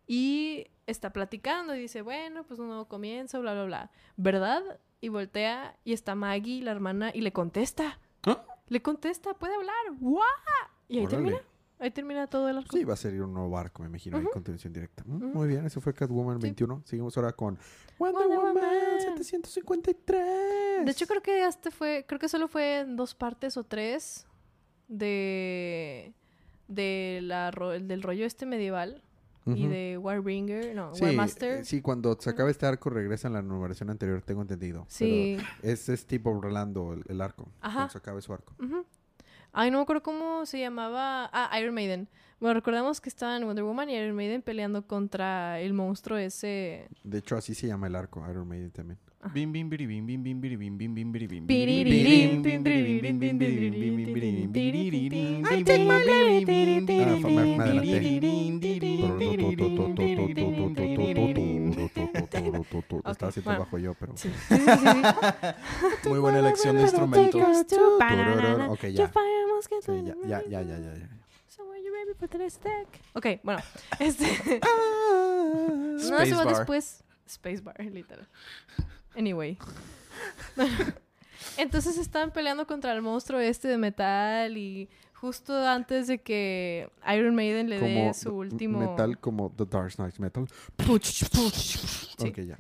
y 0.08 0.68
está 0.86 1.12
platicando 1.12 1.76
y 1.76 1.80
dice, 1.82 2.02
bueno, 2.02 2.46
pues 2.46 2.58
un 2.58 2.68
nuevo 2.68 2.88
comienzo, 2.88 3.42
bla 3.42 3.52
bla 3.52 3.66
bla, 3.66 3.92
¿verdad? 4.16 4.64
Y 5.02 5.10
voltea 5.10 5.76
y 5.84 5.92
está 5.92 6.16
Maggie, 6.16 6.62
la 6.64 6.72
hermana, 6.72 7.12
y 7.14 7.20
le 7.20 7.34
contesta. 7.34 8.00
¿Ah? 8.26 8.46
Le 8.70 8.82
contesta, 8.82 9.34
puede 9.34 9.56
hablar. 9.56 9.76
¡Guau! 10.00 10.24
Y 10.88 11.00
ahí 11.00 11.06
Órale. 11.06 11.18
termina. 11.18 11.42
Ahí 11.80 11.92
termina 11.92 12.28
todo 12.28 12.48
el 12.50 12.60
arco. 12.60 12.76
Sí, 12.78 12.86
va 12.86 12.94
a 12.94 12.98
salir 12.98 13.22
un 13.22 13.34
nuevo 13.34 13.50
barco, 13.50 13.84
me 13.84 13.90
imagino, 13.90 14.18
en 14.18 14.24
Ujú. 14.24 14.32
continuación 14.34 14.72
directa. 14.72 15.04
Mm. 15.06 15.34
Muy 15.34 15.50
bien, 15.50 15.66
eso 15.66 15.82
fue 15.82 15.94
Catwoman 15.94 16.38
Sí. 16.38 16.44
21. 16.44 16.82
Seguimos 16.86 17.18
ahora 17.18 17.34
con 17.34 17.60
Wonder, 18.00 18.22
Wonder 18.26 18.38
Woman, 18.40 18.56
Woman. 18.56 19.00
753. 19.02 20.86
De 20.86 20.92
hecho, 20.92 21.06
creo 21.06 21.22
que 21.22 21.44
este 21.46 21.70
fue, 21.72 22.06
creo 22.08 22.20
que 22.20 22.30
solo 22.30 22.48
fue 22.48 22.80
en 22.80 22.96
dos 22.96 23.14
partes 23.14 23.58
o 23.58 23.66
tres 23.66 24.26
de, 24.88 26.14
de 26.68 27.20
la, 27.24 27.52
ro- 27.52 27.74
el 27.74 27.88
del 27.88 28.02
rollo 28.04 28.26
este 28.26 28.46
medieval 28.46 29.02
y 29.46 29.66
de 29.68 29.98
Warbringer, 29.98 30.76
no, 30.76 30.94
Sí, 30.94 31.06
Warmaster. 31.06 31.60
eh, 31.60 31.64
sí, 31.64 31.82
cuando 31.82 32.18
se 32.20 32.30
acaba 32.30 32.50
este 32.52 32.66
arco 32.66 32.90
regresa 32.90 33.30
en 33.30 33.34
la 33.36 33.42
numeración 33.42 33.90
anterior, 33.90 34.22
tengo 34.22 34.42
entendido. 34.42 34.86
Sí. 34.90 35.38
Pero 35.62 35.74
es, 35.74 35.88
es 35.88 36.06
tipo 36.06 36.32
Orlando 36.32 36.92
el, 36.92 37.04
el 37.08 37.22
arco. 37.22 37.48
Ajá. 37.62 37.74
Cuando 37.76 37.92
se 37.94 37.98
acabe 37.98 38.22
su 38.22 38.34
arco. 38.34 38.54
Ujú. 38.62 38.86
Ay, 39.54 39.72
no 39.72 39.78
me 39.78 39.84
acuerdo 39.84 40.04
cómo 40.04 40.46
se 40.46 40.60
llamaba. 40.60 41.30
Ah, 41.32 41.58
Iron 41.62 41.74
Maiden. 41.74 42.10
Bueno, 42.42 42.56
recordamos 42.56 43.00
que 43.00 43.08
estaban 43.08 43.44
Wonder 43.46 43.64
Woman 43.64 43.90
y 43.90 43.96
Iron 43.96 44.16
Maiden 44.18 44.42
peleando 44.42 44.86
contra 44.86 45.62
el 45.62 45.72
monstruo 45.74 46.18
ese. 46.18 46.90
De 47.06 47.20
hecho, 47.20 47.38
así 47.38 47.56
se 47.56 47.68
llama 47.68 47.88
el 47.88 47.96
arco, 47.96 48.24
Iron 48.30 48.48
Maiden 48.50 48.72
también. 48.72 49.00
Bim, 49.34 49.52
bim, 49.52 49.70
bim, 49.70 49.88
bim, 49.88 50.06
bim, 50.06 50.24
bim, 50.24 50.42
bim, 50.42 50.60
bim, 50.60 50.78
bim, 50.78 50.78
bim, 50.78 51.12
bim, 51.12 51.28
bim, 51.28 51.48
Ah. 63.04 63.12
Estaba 63.12 63.30
haciendo 63.30 63.60
bajo 63.60 63.78
yo, 63.78 63.94
pero... 63.96 64.14
Muy 66.06 66.20
buena 66.20 66.40
elección 66.40 66.76
de 66.78 66.84
instrumentos. 66.84 67.42
Banana. 68.00 68.70
Ok, 68.70 68.82
ya. 68.88 69.12
Ya, 70.26 70.44
ya, 70.44 70.62
ya, 70.62 70.78
ya, 70.78 70.96
ya. 70.96 71.10
Ok, 73.14 73.26
bueno. 73.44 73.60
Este. 74.00 74.60
Ah. 74.62 74.68
no, 75.50 76.18
va 76.18 76.26
Spacebar. 76.26 76.48
después. 76.48 77.04
Spacebar, 77.28 77.76
literal. 77.80 78.28
Anyway. 79.18 79.58
Entonces 81.58 81.98
estaban 81.98 82.32
peleando 82.32 82.68
contra 82.68 82.94
el 82.94 83.02
monstruo 83.02 83.40
este 83.40 83.68
de 83.68 83.78
metal 83.78 84.58
y 84.58 84.90
justo 85.14 85.68
antes 85.68 86.08
de 86.08 86.20
que 86.20 86.90
Iron 87.12 87.34
Maiden 87.34 87.70
le 87.70 87.80
dé 87.80 88.14
su 88.14 88.36
último... 88.36 88.80
metal, 88.80 89.18
como 89.20 89.52
The 89.56 89.66
Dark 89.66 89.96
Knight 89.96 90.18
Metal. 90.20 90.48
Sí. 91.02 92.30
Ok, 92.30 92.40
ya. 92.42 92.60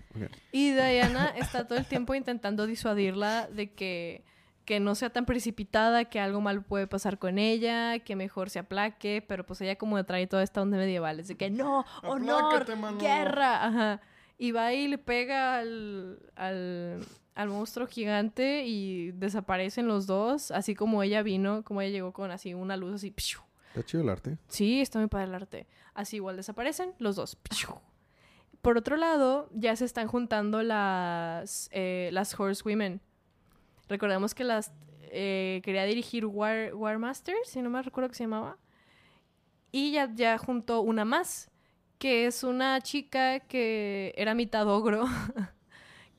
Y 0.51 0.71
Diana 0.71 1.27
está 1.35 1.67
todo 1.67 1.77
el 1.77 1.85
tiempo 1.85 2.15
intentando 2.15 2.65
disuadirla 2.65 3.47
de 3.47 3.71
que, 3.71 4.23
que 4.65 4.79
no 4.79 4.95
sea 4.95 5.11
tan 5.11 5.25
precipitada, 5.25 6.05
que 6.05 6.19
algo 6.19 6.41
mal 6.41 6.63
puede 6.63 6.87
pasar 6.87 7.19
con 7.19 7.37
ella, 7.37 7.99
que 7.99 8.15
mejor 8.15 8.49
se 8.49 8.59
aplaque, 8.59 9.23
pero 9.27 9.45
pues 9.45 9.61
ella 9.61 9.75
como 9.77 10.03
trae 10.05 10.25
toda 10.25 10.43
esta 10.43 10.61
onda 10.61 10.77
medieval, 10.77 11.19
es 11.19 11.27
de 11.27 11.37
que 11.37 11.51
no, 11.51 11.85
honor, 12.03 12.55
Aplácate, 12.55 12.97
guerra, 12.99 13.65
ajá. 13.65 14.01
Y 14.37 14.51
va 14.51 14.73
y 14.73 14.87
le 14.87 14.97
pega 14.97 15.57
al, 15.57 16.19
al, 16.35 17.03
al 17.33 17.49
monstruo 17.49 17.87
gigante 17.87 18.65
y 18.65 19.11
desaparecen 19.11 19.87
los 19.87 20.05
dos, 20.05 20.51
así 20.51 20.75
como 20.75 21.01
ella 21.01 21.23
vino, 21.23 21.63
como 21.63 21.81
ella 21.81 21.91
llegó 21.91 22.13
con 22.13 22.31
así 22.31 22.53
una 22.53 22.77
luz 22.77 22.95
así. 22.95 23.11
¡piu! 23.11 23.39
Está 23.69 23.83
chido 23.83 24.03
el 24.03 24.09
arte. 24.09 24.37
Sí, 24.47 24.81
está 24.81 24.99
muy 24.99 25.07
padre 25.07 25.27
el 25.27 25.35
arte. 25.35 25.67
Así 25.93 26.17
igual 26.17 26.35
desaparecen 26.35 26.93
los 26.99 27.15
dos. 27.15 27.37
Por 28.61 28.77
otro 28.77 28.97
lado, 28.97 29.49
ya 29.53 29.75
se 29.75 29.85
están 29.85 30.07
juntando 30.07 30.63
las, 30.63 31.69
eh, 31.71 32.09
las 32.11 32.37
Horsewomen. 32.39 33.01
Recordemos 33.87 34.33
que 34.33 34.43
las 34.43 34.71
eh, 35.03 35.61
quería 35.63 35.85
dirigir 35.85 36.25
War, 36.25 36.73
Warmaster, 36.73 37.35
si 37.45 37.61
no 37.61 37.69
me 37.69 37.81
recuerdo 37.81 38.09
que 38.09 38.15
se 38.15 38.23
llamaba. 38.23 38.57
Y 39.71 39.91
ya, 39.91 40.11
ya 40.13 40.37
juntó 40.37 40.81
una 40.81 41.05
más, 41.05 41.49
que 41.97 42.27
es 42.27 42.43
una 42.43 42.81
chica 42.81 43.39
que 43.41 44.13
era 44.17 44.33
mitad 44.33 44.67
ogro. 44.67 45.05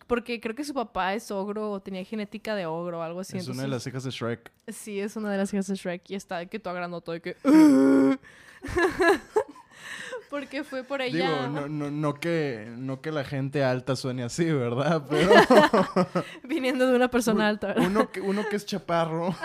Porque 0.07 0.41
creo 0.41 0.55
que 0.55 0.65
su 0.65 0.73
papá 0.73 1.15
es 1.15 1.31
ogro 1.31 1.71
o 1.71 1.81
tenía 1.81 2.03
genética 2.03 2.55
de 2.55 2.65
ogro 2.65 3.01
o 3.01 3.03
algo 3.03 3.21
así. 3.21 3.37
Es 3.37 3.47
una 3.49 3.63
de 3.63 3.69
las 3.69 3.87
hijas 3.87 4.05
de 4.05 4.11
Shrek. 4.11 4.51
Sí, 4.69 4.99
es 5.01 5.17
una 5.17 5.31
de 5.31 5.37
las 5.37 5.53
hijas 5.53 5.67
de 5.67 5.75
Shrek 5.75 6.11
y 6.11 6.15
está 6.15 6.47
que 6.47 6.59
tú 6.59 6.71
agrandó 6.71 7.03
todo 7.03 7.17
y 7.17 7.21
que... 7.21 7.37
Porque 10.31 10.63
fue 10.65 10.85
por 10.85 11.01
ella... 11.01 11.31
Digo, 11.31 11.49
no, 11.49 11.69
no, 11.69 11.91
no, 11.91 12.15
que, 12.15 12.71
no 12.77 13.01
que 13.01 13.11
la 13.13 13.25
gente 13.25 13.65
alta 13.65 13.97
suene 13.97 14.23
así, 14.25 14.45
¿verdad? 14.45 15.03
Pero 15.11 15.31
Viniendo 16.45 16.87
de 16.87 16.95
una 16.97 17.09
persona 17.11 17.49
alta. 17.49 17.69
¿verdad? 17.69 17.87
uno 17.87 18.11
que, 18.13 18.21
uno 18.21 18.43
que 18.49 18.57
es 18.57 18.67
chaparro. 18.67 19.35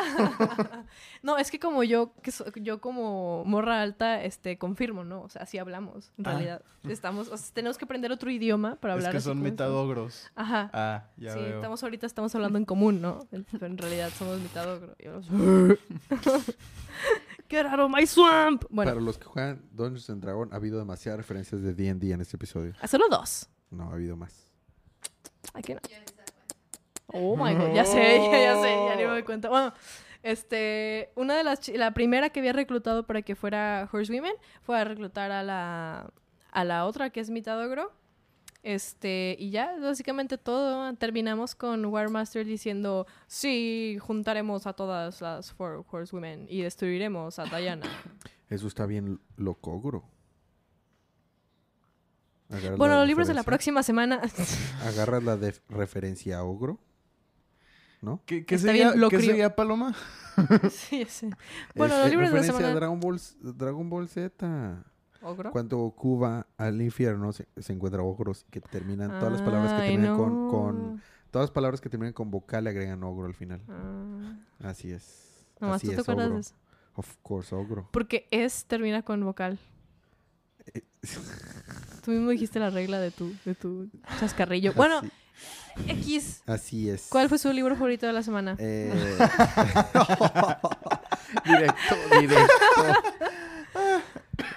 No, 1.24 1.38
es 1.38 1.52
que 1.52 1.58
como 1.58 1.86
yo, 1.86 2.12
que 2.22 2.34
so- 2.34 2.52
yo 2.56 2.82
como 2.82 3.46
morra 3.46 3.82
alta, 3.82 4.22
este, 4.26 4.58
confirmo, 4.58 5.06
¿no? 5.06 5.22
O 5.22 5.30
sea, 5.30 5.44
así 5.44 5.58
hablamos, 5.58 6.12
en 6.18 6.28
Ah. 6.28 6.32
realidad. 6.32 6.62
Estamos, 6.90 7.30
o 7.30 7.38
sea, 7.38 7.54
tenemos 7.54 7.78
que 7.78 7.86
aprender 7.86 8.12
otro 8.12 8.30
idioma 8.30 8.76
para 8.76 8.94
Es 8.96 8.98
hablar 8.98 9.12
que 9.14 9.18
así 9.20 9.30
son. 9.30 9.38
Ajá. 10.36 10.70
Ah, 10.74 11.06
ya 11.16 11.32
sí, 11.32 11.40
veo. 11.40 11.56
estamos 11.56 11.82
ahorita 11.82 12.06
estamos 12.08 12.36
hablando 12.36 12.58
en 12.58 12.66
común, 12.66 13.02
¿no? 13.02 13.26
Pero 13.54 13.68
en 13.68 13.78
realidad 13.78 14.10
somos 14.20 14.38
mitad 14.42 14.70
ogro. 14.70 14.96
Y 15.00 15.06
yo- 15.06 15.22
Get 17.54 17.68
out 17.68 17.80
of 17.80 17.92
my 17.92 18.06
swamp. 18.08 18.66
Bueno, 18.70 18.90
Para 18.92 19.02
los 19.02 19.18
que 19.18 19.26
juegan 19.26 19.62
Dungeons 19.72 20.10
and 20.10 20.24
Dragons, 20.24 20.52
ha 20.52 20.56
habido 20.56 20.80
demasiadas 20.80 21.18
referencias 21.20 21.62
de 21.62 21.74
D&D 21.76 22.12
en 22.12 22.22
este 22.22 22.36
episodio. 22.38 22.74
a 22.82 22.88
solo 22.88 23.06
dos. 23.10 23.48
No, 23.70 23.90
ha 23.90 23.94
habido 23.94 24.18
más. 24.18 24.50
Ay, 25.54 25.62
que 25.62 25.76
no. 25.76 25.82
Oh 27.08 27.36
my 27.36 27.54
god, 27.54 27.74
ya 27.76 27.86
sé, 27.86 28.18
ya, 28.32 28.40
ya 28.40 28.62
sé, 28.62 28.70
ya 28.88 28.96
ni 28.96 29.04
me 29.04 29.10
doy 29.10 29.24
cuenta. 29.24 29.50
Bueno, 29.50 29.72
este, 30.24 31.12
una 31.16 31.36
de 31.36 31.44
las, 31.44 31.68
la 31.70 31.92
primera 31.94 32.30
que 32.32 32.40
había 32.40 32.54
reclutado 32.54 33.06
para 33.06 33.22
que 33.22 33.36
fuera 33.36 33.88
Horsewomen 33.92 34.34
fue 34.64 34.80
a 34.80 34.84
reclutar 34.84 35.32
a 35.32 35.44
la, 35.44 36.12
a 36.52 36.64
la 36.64 36.86
otra 36.86 37.12
que 37.12 37.20
es 37.20 37.30
mitad 37.30 37.64
ogro. 37.64 37.92
Este, 38.64 39.36
y 39.38 39.50
ya, 39.52 39.76
básicamente 39.80 40.38
todo. 40.38 40.94
Terminamos 40.96 41.54
con 41.54 41.86
Warmaster 41.86 42.46
diciendo, 42.46 43.06
sí, 43.28 43.98
juntaremos 44.00 44.66
a 44.66 44.74
todas 44.74 45.22
las 45.22 45.52
Four 45.52 45.86
Horsewomen 45.92 46.48
y 46.50 46.62
destruiremos 46.62 47.40
a 47.40 47.46
Diana. 47.46 47.86
Eso 48.50 48.68
está 48.68 48.86
bien 48.86 49.20
locogro. 49.36 50.06
Agarras 52.50 52.78
bueno, 52.78 52.98
los 52.98 53.08
libros 53.08 53.28
de 53.28 53.34
la 53.34 53.44
próxima 53.44 53.84
semana. 53.84 54.22
Agarras 54.86 55.24
la 55.24 55.38
de 55.38 55.56
referencia 55.70 56.38
a 56.38 56.44
ogro. 56.44 56.80
¿no? 58.02 58.22
¿Qué, 58.26 58.46
sería, 58.58 58.90
bien, 58.90 59.00
lo 59.00 59.10
¿qué 59.10 59.16
crió. 59.18 59.30
sería 59.30 59.56
Paloma? 59.56 59.96
sí, 60.70 61.06
sé. 61.06 61.30
Bueno, 61.74 61.96
Es- 61.96 62.02
los 62.02 62.10
libros 62.10 62.30
de 62.32 62.36
la 62.36 62.42
referencia 62.42 62.54
a 62.54 62.58
semana. 62.58 62.76
Dragon 62.76 63.00
Ball, 63.00 63.20
Dragon 63.42 63.90
Ball 63.90 64.10
Z. 64.10 64.84
¿Ogro? 65.24 65.52
Cuando 65.52 65.78
Goku 65.78 66.20
va 66.20 66.46
al 66.58 66.82
infierno 66.82 67.32
se, 67.32 67.48
se 67.58 67.74
encuentra 67.74 68.02
ogros 68.04 68.46
que 68.50 68.60
terminan 68.62 69.10
todas 69.20 69.34
las 69.34 69.42
palabras 69.42 69.74
que 69.74 69.88
terminan 69.88 70.18
con, 70.18 70.46
no. 70.46 70.52
con 70.52 71.02
todas 71.32 71.44
las 71.46 71.52
palabras 71.52 71.82
que 71.82 71.90
terminan 71.90 72.14
con 72.14 72.30
vocal 72.30 72.66
le 72.66 72.70
agregan 72.72 73.04
ogro 73.04 73.26
al 73.26 73.34
final. 73.34 73.62
Ah. 73.70 74.36
Así 74.70 74.92
es. 74.92 75.46
Nomás 75.60 75.78
Así 75.78 75.88
tú 75.88 75.94
te 75.94 76.02
es, 76.02 76.04
acuerdas 76.04 76.26
ogro. 76.26 76.36
de 76.36 76.42
eso. 76.42 76.56
Of 76.96 77.16
course, 77.24 77.56
ogro. 77.56 77.90
Porque 77.92 78.28
es 78.32 78.66
termina 78.66 79.02
con 79.02 79.24
vocal. 79.24 79.58
Eh, 80.74 80.82
Tú 82.04 82.12
mismo 82.12 82.30
dijiste 82.32 82.60
la 82.60 82.70
regla 82.70 83.00
de 83.00 83.12
tu, 83.12 83.34
de 83.46 83.56
tu 83.56 83.90
chascarrillo. 84.20 84.74
Bueno, 84.78 85.02
X. 85.88 86.44
así 86.46 86.90
es. 86.90 87.08
¿Cuál 87.10 87.30
fue 87.30 87.38
su 87.40 87.52
libro 87.52 87.76
favorito 87.76 88.06
de 88.06 88.14
la 88.14 88.22
semana? 88.24 88.56
Eh, 88.60 88.94
directo, 91.46 91.96
directo. 92.20 92.54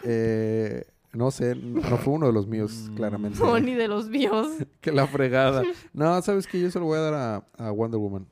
Eh, 0.08 0.84
no 1.12 1.30
sé, 1.30 1.54
no 1.56 1.96
fue 1.98 2.14
uno 2.14 2.26
de 2.26 2.32
los 2.32 2.46
míos, 2.46 2.88
Mm. 2.90 2.94
claramente. 2.94 3.38
No, 3.38 3.58
ni 3.58 3.74
de 3.74 3.88
los 3.88 4.08
míos. 4.08 4.48
Que 4.80 4.92
la 4.92 5.06
fregada. 5.06 5.62
No, 5.92 6.20
sabes 6.22 6.46
que 6.46 6.60
yo 6.60 6.70
se 6.70 6.78
lo 6.78 6.84
voy 6.86 6.98
a 6.98 7.00
dar 7.02 7.14
a, 7.14 7.66
a 7.66 7.70
Wonder 7.70 7.98
Woman. 7.98 8.26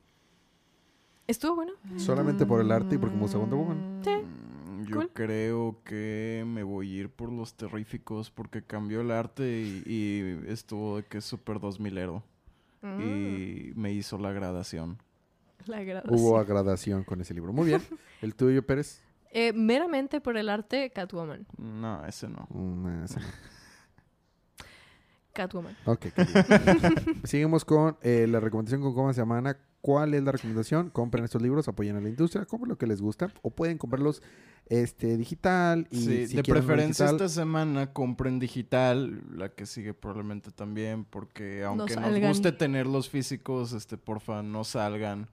¿Estuvo 1.27 1.55
bueno? 1.57 1.73
Solamente 1.97 2.45
por 2.45 2.61
el 2.61 2.71
arte 2.71 2.97
y 2.97 2.99
porque 2.99 3.15
me 3.17 3.23
gusta 3.23 3.39
Wonder 3.39 3.59
Woman. 3.59 4.01
Sí. 4.05 4.11
Mm, 4.11 4.85
Yo 4.87 4.97
Cool. 4.97 5.11
creo 5.15 5.77
que 5.85 6.45
me 6.47 6.63
voy 6.63 6.91
a 6.95 7.01
ir 7.01 7.09
por 7.09 7.33
los 7.33 7.55
terríficos 7.55 8.31
porque 8.31 8.63
cambió 8.63 9.01
el 9.01 9.11
arte 9.11 9.45
y, 9.63 9.83
y 9.87 10.41
estuvo 10.53 10.99
de 10.99 11.05
que 11.05 11.19
es 11.19 11.25
súper 11.25 11.57
2000ero. 11.57 12.23
Mm, 12.83 13.01
Y 13.01 13.73
me 13.75 13.93
hizo 13.93 14.19
la 14.19 14.33
gradación. 14.33 14.99
la 15.67 15.83
graduación. 15.83 16.21
Hubo 16.21 16.37
agradación 16.39 17.05
con 17.05 17.23
ese 17.23 17.33
libro. 17.33 17.55
Muy 17.55 17.65
bien. 17.67 17.81
¿El 18.21 18.35
tuyo, 18.35 18.63
Pérez? 18.67 19.01
Eh, 19.37 19.53
meramente 19.53 20.21
por 20.21 20.37
el 20.37 20.49
arte, 20.49 20.91
Catwoman. 20.91 21.45
No, 21.59 22.07
ese 22.07 22.29
no. 22.29 22.47
Mm, 22.51 23.05
ese 23.05 23.19
no. 23.19 23.27
Catwoman. 25.33 25.77
Ok. 25.87 26.07
Seguimos 27.25 27.65
con 27.65 27.97
eh, 28.03 28.29
la 28.29 28.39
recomendación 28.39 28.81
con 28.81 28.95
coma 28.95 29.13
semana. 29.13 29.59
¿Cuál 29.81 30.15
es 30.15 30.23
la 30.23 30.31
recomendación? 30.31 30.89
Compren 30.89 31.25
estos 31.25 31.43
libros, 31.43 31.67
apoyen 31.67 31.97
a 31.97 32.01
la 32.01 32.09
industria, 32.09 32.47
compren 32.47 32.71
lo 32.71 32.79
que 32.79 32.87
les 32.87 33.03
gusta 33.03 33.35
o 33.43 33.51
pueden 33.51 33.77
comprarlos 33.77 34.23
este 34.67 35.17
digital 35.17 35.89
y 35.91 35.97
Sí, 35.97 36.27
si 36.29 36.37
de 36.37 36.43
preferencia 36.43 37.07
digital, 37.07 37.27
esta 37.27 37.29
semana 37.29 37.93
compren 37.93 38.39
digital, 38.39 39.21
la 39.37 39.51
que 39.51 39.67
sigue 39.67 39.93
probablemente 39.93 40.53
también, 40.53 41.05
porque 41.05 41.65
aunque 41.65 41.97
nos 41.97 42.05
salgan. 42.05 42.29
guste 42.29 42.53
tener 42.53 42.87
los 42.87 43.11
físicos, 43.11 43.73
este, 43.73 43.99
porfa, 43.99 44.43
no 44.43 44.65
salgan, 44.65 45.29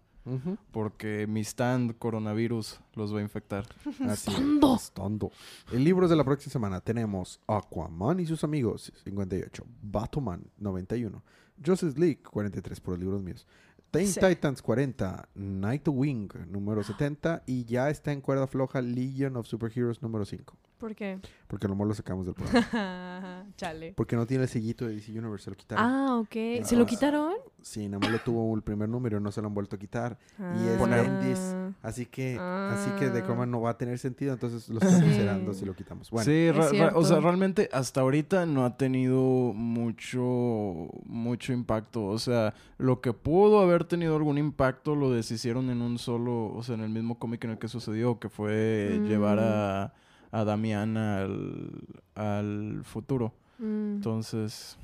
Porque 0.71 1.25
mi 1.27 1.41
stand 1.41 1.97
coronavirus 1.97 2.79
los 2.95 3.13
va 3.13 3.19
a 3.19 3.21
infectar. 3.21 3.65
Así 4.07 4.29
es, 4.31 4.36
Tondo. 4.38 4.79
tondo. 4.93 5.31
En 5.71 5.84
libros 5.84 6.10
de 6.10 6.15
la 6.15 6.23
próxima 6.23 6.51
semana 6.51 6.79
tenemos 6.81 7.39
Aquaman 7.47 8.19
y 8.19 8.25
sus 8.25 8.43
amigos, 8.43 8.91
58. 9.03 9.65
Batman, 9.81 10.43
91. 10.57 11.23
Justice 11.63 11.99
League, 11.99 12.21
43 12.23 12.79
por 12.79 12.93
los 12.93 12.99
libros 12.99 13.21
míos. 13.21 13.47
Teen 13.91 14.07
Sí. 14.07 14.19
Titans, 14.19 14.62
40. 14.62 15.27
Nightwing, 15.36 16.29
número 16.49 16.84
70. 16.84 17.43
Y 17.45 17.65
ya 17.65 17.89
está 17.89 18.12
en 18.12 18.21
cuerda 18.21 18.47
floja 18.47 18.81
Legion 18.81 19.36
of 19.36 19.47
Superheroes, 19.47 20.01
número 20.01 20.23
5. 20.25 20.55
¿Por 20.81 20.95
qué? 20.95 21.19
Porque 21.47 21.67
lo 21.67 21.75
lo 21.75 21.93
sacamos 21.93 22.25
del 22.25 22.33
programa. 22.35 23.45
Chale. 23.57 23.93
Porque 23.95 24.15
no 24.15 24.25
tiene 24.25 24.43
el 24.43 24.49
sellito 24.49 24.85
de 24.87 24.95
DC 24.95 25.11
Universe, 25.11 25.45
se 25.45 25.51
lo 25.51 25.55
quitaron. 25.55 25.85
Ah, 25.85 26.17
ok. 26.17 26.63
¿Se 26.65 26.75
lo 26.75 26.83
Ah. 26.83 26.85
quitaron? 26.87 27.33
Sí, 27.61 27.87
nada 27.87 27.99
más 27.99 28.11
lo 28.11 28.19
tuvo 28.19 28.55
el 28.55 28.63
primer 28.63 28.89
número 28.89 29.19
y 29.19 29.21
no 29.21 29.31
se 29.31 29.41
lo 29.41 29.47
han 29.47 29.53
vuelto 29.53 29.75
a 29.75 29.79
quitar. 29.79 30.17
Y 30.39 30.67
es 30.67 30.81
Ah. 30.81 30.87
Bendis. 30.87 31.55
Así 31.83 32.05
que, 32.07 32.37
así 32.39 32.89
que 32.97 33.09
de 33.11 33.19
Ah. 33.19 33.25
cómo 33.27 33.45
no 33.45 33.61
va 33.61 33.69
a 33.71 33.77
tener 33.77 33.99
sentido, 33.99 34.33
entonces 34.33 34.67
lo 34.69 34.75
estamos 34.79 34.95
Sí. 34.97 35.03
considerando 35.05 35.53
si 35.53 35.65
lo 35.65 35.75
quitamos. 35.75 36.09
Bueno, 36.09 36.25
sí, 36.25 36.49
o 36.95 37.03
sea, 37.05 37.19
realmente 37.19 37.69
hasta 37.71 38.01
ahorita 38.01 38.45
no 38.47 38.65
ha 38.65 38.75
tenido 38.77 39.53
mucho, 39.53 40.89
mucho 41.05 41.53
impacto. 41.53 42.05
O 42.05 42.17
sea, 42.19 42.53
lo 42.77 43.01
que 43.01 43.13
pudo 43.13 43.59
haber 43.61 43.83
tenido 43.85 44.15
algún 44.15 44.37
impacto 44.37 44.95
lo 44.95 45.11
deshicieron 45.11 45.69
en 45.69 45.81
un 45.81 45.97
solo, 45.97 46.53
o 46.53 46.63
sea, 46.63 46.75
en 46.75 46.81
el 46.81 46.89
mismo 46.89 47.19
cómic 47.19 47.43
en 47.43 47.51
el 47.51 47.57
que 47.59 47.67
sucedió, 47.67 48.19
que 48.19 48.29
fue 48.29 48.97
Mm. 48.99 49.05
llevar 49.07 49.39
a, 49.39 49.93
a 50.31 50.43
Damián 50.43 50.97
al, 50.97 51.71
al 52.15 52.81
futuro. 52.83 53.33
Mm, 53.59 53.95
Entonces, 53.95 54.77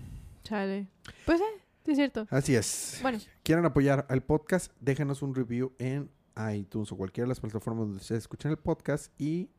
chale. 0.44 0.88
Pues 1.26 1.40
eh, 1.42 1.44
sí 1.86 1.92
es 1.92 1.98
cierto. 1.98 2.28
así 2.30 2.56
es. 2.56 3.00
Bueno, 3.02 3.18
quieren 3.44 3.66
apoyar 3.66 4.06
al 4.10 4.22
podcast, 4.24 4.72
déjenos 4.80 5.22
un 5.22 5.34
review 5.36 5.74
en 5.80 6.10
iTunes 6.54 6.92
o 6.92 6.96
cualquiera 6.98 7.26
de 7.26 7.30
las 7.30 7.40
plataformas 7.40 7.86
donde 7.86 7.98
ustedes 8.02 8.24
escuchen 8.24 8.52
el 8.52 8.58
podcast 8.58 9.12
y 9.20 9.50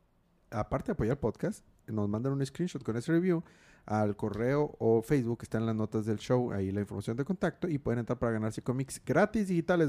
aparte 0.51 0.87
de 0.89 0.93
apoyar 0.93 1.13
el 1.13 1.19
podcast, 1.19 1.65
nos 1.87 2.09
mandan 2.09 2.33
un 2.35 2.45
screenshot 2.47 2.83
con 2.83 2.97
ese 2.97 3.11
review 3.13 3.43
al 3.87 4.15
correo 4.17 4.77
o 4.79 5.01
Facebook, 5.03 5.39
está 5.43 5.57
en 5.59 5.65
las 5.67 5.75
notas 5.75 6.05
del 6.05 6.19
show, 6.19 6.53
ahí 6.53 6.71
la 6.71 6.81
información 6.81 7.17
de 7.17 7.25
contacto 7.25 7.67
y 7.69 7.79
pueden 7.79 8.01
entrar 8.01 8.19
para 8.19 8.33
ganarse 8.33 8.63
cómics 8.63 9.01
gratis 9.05 9.49
digitales. 9.49 9.89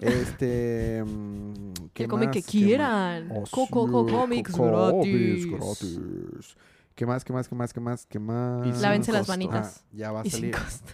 Este, 0.00 1.02
¿qué 1.94 2.06
que 2.06 2.08
¿Qué 2.08 2.38
más? 2.38 2.46
quieran. 2.46 3.28
Oh, 3.32 3.44
Co- 3.50 3.66
co- 3.68 4.06
sí, 4.08 4.12
cómics 4.14 4.52
co- 4.52 4.66
gratis. 4.92 5.46
gratis. 5.50 6.56
¿Qué 6.94 7.06
más? 7.06 7.24
¿Qué 7.24 7.32
más? 7.32 7.48
¿Qué 7.48 7.54
más? 7.54 7.72
¿Qué 7.72 7.80
más? 7.80 8.06
¿Qué 8.06 8.18
más? 8.18 8.80
Lávense 8.80 9.12
las 9.12 9.28
manitas. 9.28 9.82
Ah, 9.84 9.88
ya 9.92 10.12
va 10.12 10.20
a 10.22 10.26
y 10.26 10.30
sin 10.30 10.40
salir. 10.40 10.54
costo. 10.56 10.92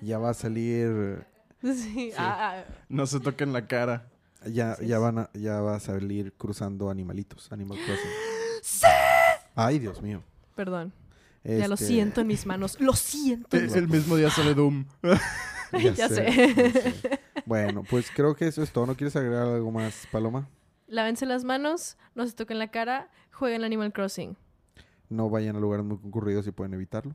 Ya 0.00 0.18
va 0.18 0.30
a 0.30 0.34
salir. 0.34 1.26
Sí. 1.62 2.12
Ah, 2.16 2.54
ah, 2.60 2.64
no 2.88 3.06
se 3.06 3.18
toquen 3.18 3.52
la 3.52 3.66
cara. 3.66 4.08
Ya, 4.46 4.76
ya 4.80 4.96
es. 4.96 5.02
van 5.02 5.18
a, 5.18 5.30
ya 5.34 5.60
va 5.60 5.74
a 5.74 5.80
salir 5.80 6.32
cruzando 6.38 6.88
animalitos, 6.90 7.50
Animal 7.50 7.78
Crossing. 7.84 8.10
Ay, 9.56 9.80
Dios 9.80 10.00
mío. 10.02 10.22
perdón. 10.54 10.92
Ya 11.44 11.66
lo 11.66 11.74
Este, 11.74 11.86
siento 11.86 12.20
en 12.20 12.26
mis 12.28 12.46
manos. 12.46 12.80
Lo 12.80 12.92
siento. 12.94 13.56
en 13.56 13.62
El, 13.64 13.68
mis 13.68 13.76
el 13.76 13.88
mismo 13.88 14.16
día 14.16 14.30
sale 14.30 14.54
Doom. 14.54 14.84
Ya 15.72 15.94
sé. 15.94 15.94
ya 15.94 16.08
sé. 16.08 17.20
Bueno, 17.48 17.82
pues 17.88 18.10
creo 18.14 18.34
que 18.36 18.46
eso 18.46 18.62
es 18.62 18.70
todo. 18.70 18.84
¿No 18.84 18.94
quieres 18.94 19.16
agregar 19.16 19.46
algo 19.46 19.70
más, 19.70 20.06
Paloma? 20.12 20.46
Lávense 20.86 21.24
las 21.24 21.44
manos, 21.44 21.96
no 22.14 22.26
se 22.26 22.34
toquen 22.34 22.58
la 22.58 22.70
cara, 22.70 23.10
jueguen 23.32 23.64
Animal 23.64 23.90
Crossing. 23.90 24.36
No 25.08 25.30
vayan 25.30 25.56
a 25.56 25.58
lugares 25.58 25.86
muy 25.86 25.96
concurridos 25.96 26.44
si 26.44 26.50
pueden 26.50 26.74
evitarlo. 26.74 27.14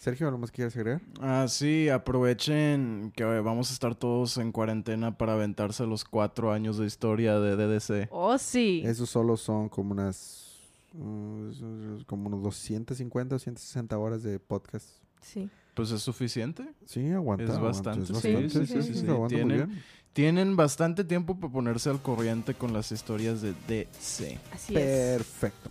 Sergio, 0.00 0.26
¿algo 0.26 0.38
más 0.38 0.50
que 0.50 0.56
quieres 0.56 0.76
agregar? 0.76 1.02
Ah, 1.20 1.46
sí, 1.48 1.88
aprovechen 1.88 3.12
que 3.14 3.22
vamos 3.24 3.70
a 3.70 3.74
estar 3.74 3.94
todos 3.94 4.38
en 4.38 4.50
cuarentena 4.50 5.16
para 5.16 5.34
aventarse 5.34 5.86
los 5.86 6.04
cuatro 6.04 6.50
años 6.50 6.76
de 6.76 6.86
historia 6.86 7.38
de 7.38 7.54
DDC. 7.54 8.08
Oh, 8.10 8.38
sí. 8.38 8.82
Esos 8.84 9.08
solo 9.08 9.36
son 9.36 9.68
como 9.68 9.92
unas... 9.92 10.58
mm, 10.94 12.00
como 12.06 12.26
unos 12.26 12.42
250 12.42 13.36
o 13.36 13.38
160 13.38 13.96
horas 13.98 14.24
de 14.24 14.40
podcast. 14.40 14.88
Sí. 15.20 15.48
Pues 15.78 15.92
es 15.92 16.02
suficiente. 16.02 16.64
Sí, 16.86 17.08
aguanta. 17.12 17.44
Es 17.44 17.50
aguanta, 17.50 17.66
bastante, 17.92 18.00
es 18.02 18.06
sí, 18.08 18.32
bastante, 18.32 18.48
sí, 18.50 18.58
sí, 18.58 18.66
sí, 18.66 18.72
sí, 18.72 18.82
sí, 18.82 18.94
sí, 18.94 19.00
sí. 19.00 19.06
aguanta 19.08 19.36
muy 19.36 19.44
Tienen- 19.44 19.66
bien. 19.68 19.82
Tienen 20.12 20.56
bastante 20.56 21.04
tiempo 21.04 21.38
para 21.38 21.52
ponerse 21.52 21.88
al 21.88 22.02
corriente 22.02 22.54
con 22.54 22.72
las 22.72 22.90
historias 22.90 23.40
de 23.42 23.54
DC. 23.68 24.38
Así 24.52 24.74
es. 24.74 24.82
Perfecto. 25.18 25.70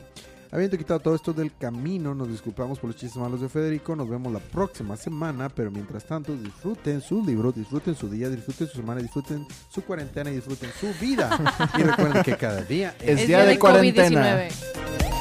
Habiendo 0.49 0.77
quitado 0.77 1.01
todo 1.01 1.13
esto 1.15 1.33
del 1.33 1.53
camino, 1.57 2.15
nos 2.15 2.29
disculpamos 2.29 2.79
por 2.79 2.89
los 2.91 2.95
chistes 2.95 3.21
malos 3.21 3.41
de 3.41 3.49
Federico. 3.49 3.97
Nos 3.97 4.07
vemos 4.09 4.31
la 4.31 4.39
próxima 4.39 4.95
semana, 4.95 5.49
pero 5.49 5.69
mientras 5.69 6.05
tanto, 6.05 6.33
disfruten 6.37 7.01
sus 7.01 7.25
libros, 7.27 7.53
disfruten 7.53 7.93
su 7.95 8.09
día, 8.09 8.29
disfruten 8.29 8.67
su 8.67 8.77
semana, 8.77 9.01
disfruten 9.01 9.45
su 9.69 9.81
cuarentena 9.83 10.31
y 10.31 10.35
disfruten 10.35 10.69
su 10.79 10.87
vida. 11.05 11.37
y 11.77 11.81
recuerden 11.83 12.23
que 12.23 12.37
cada 12.37 12.61
día 12.61 12.95
Es 13.01 13.27
día 13.27 13.43
de 13.43 13.59
cuarentena. 13.59 14.45
COVID-19. 14.47 15.16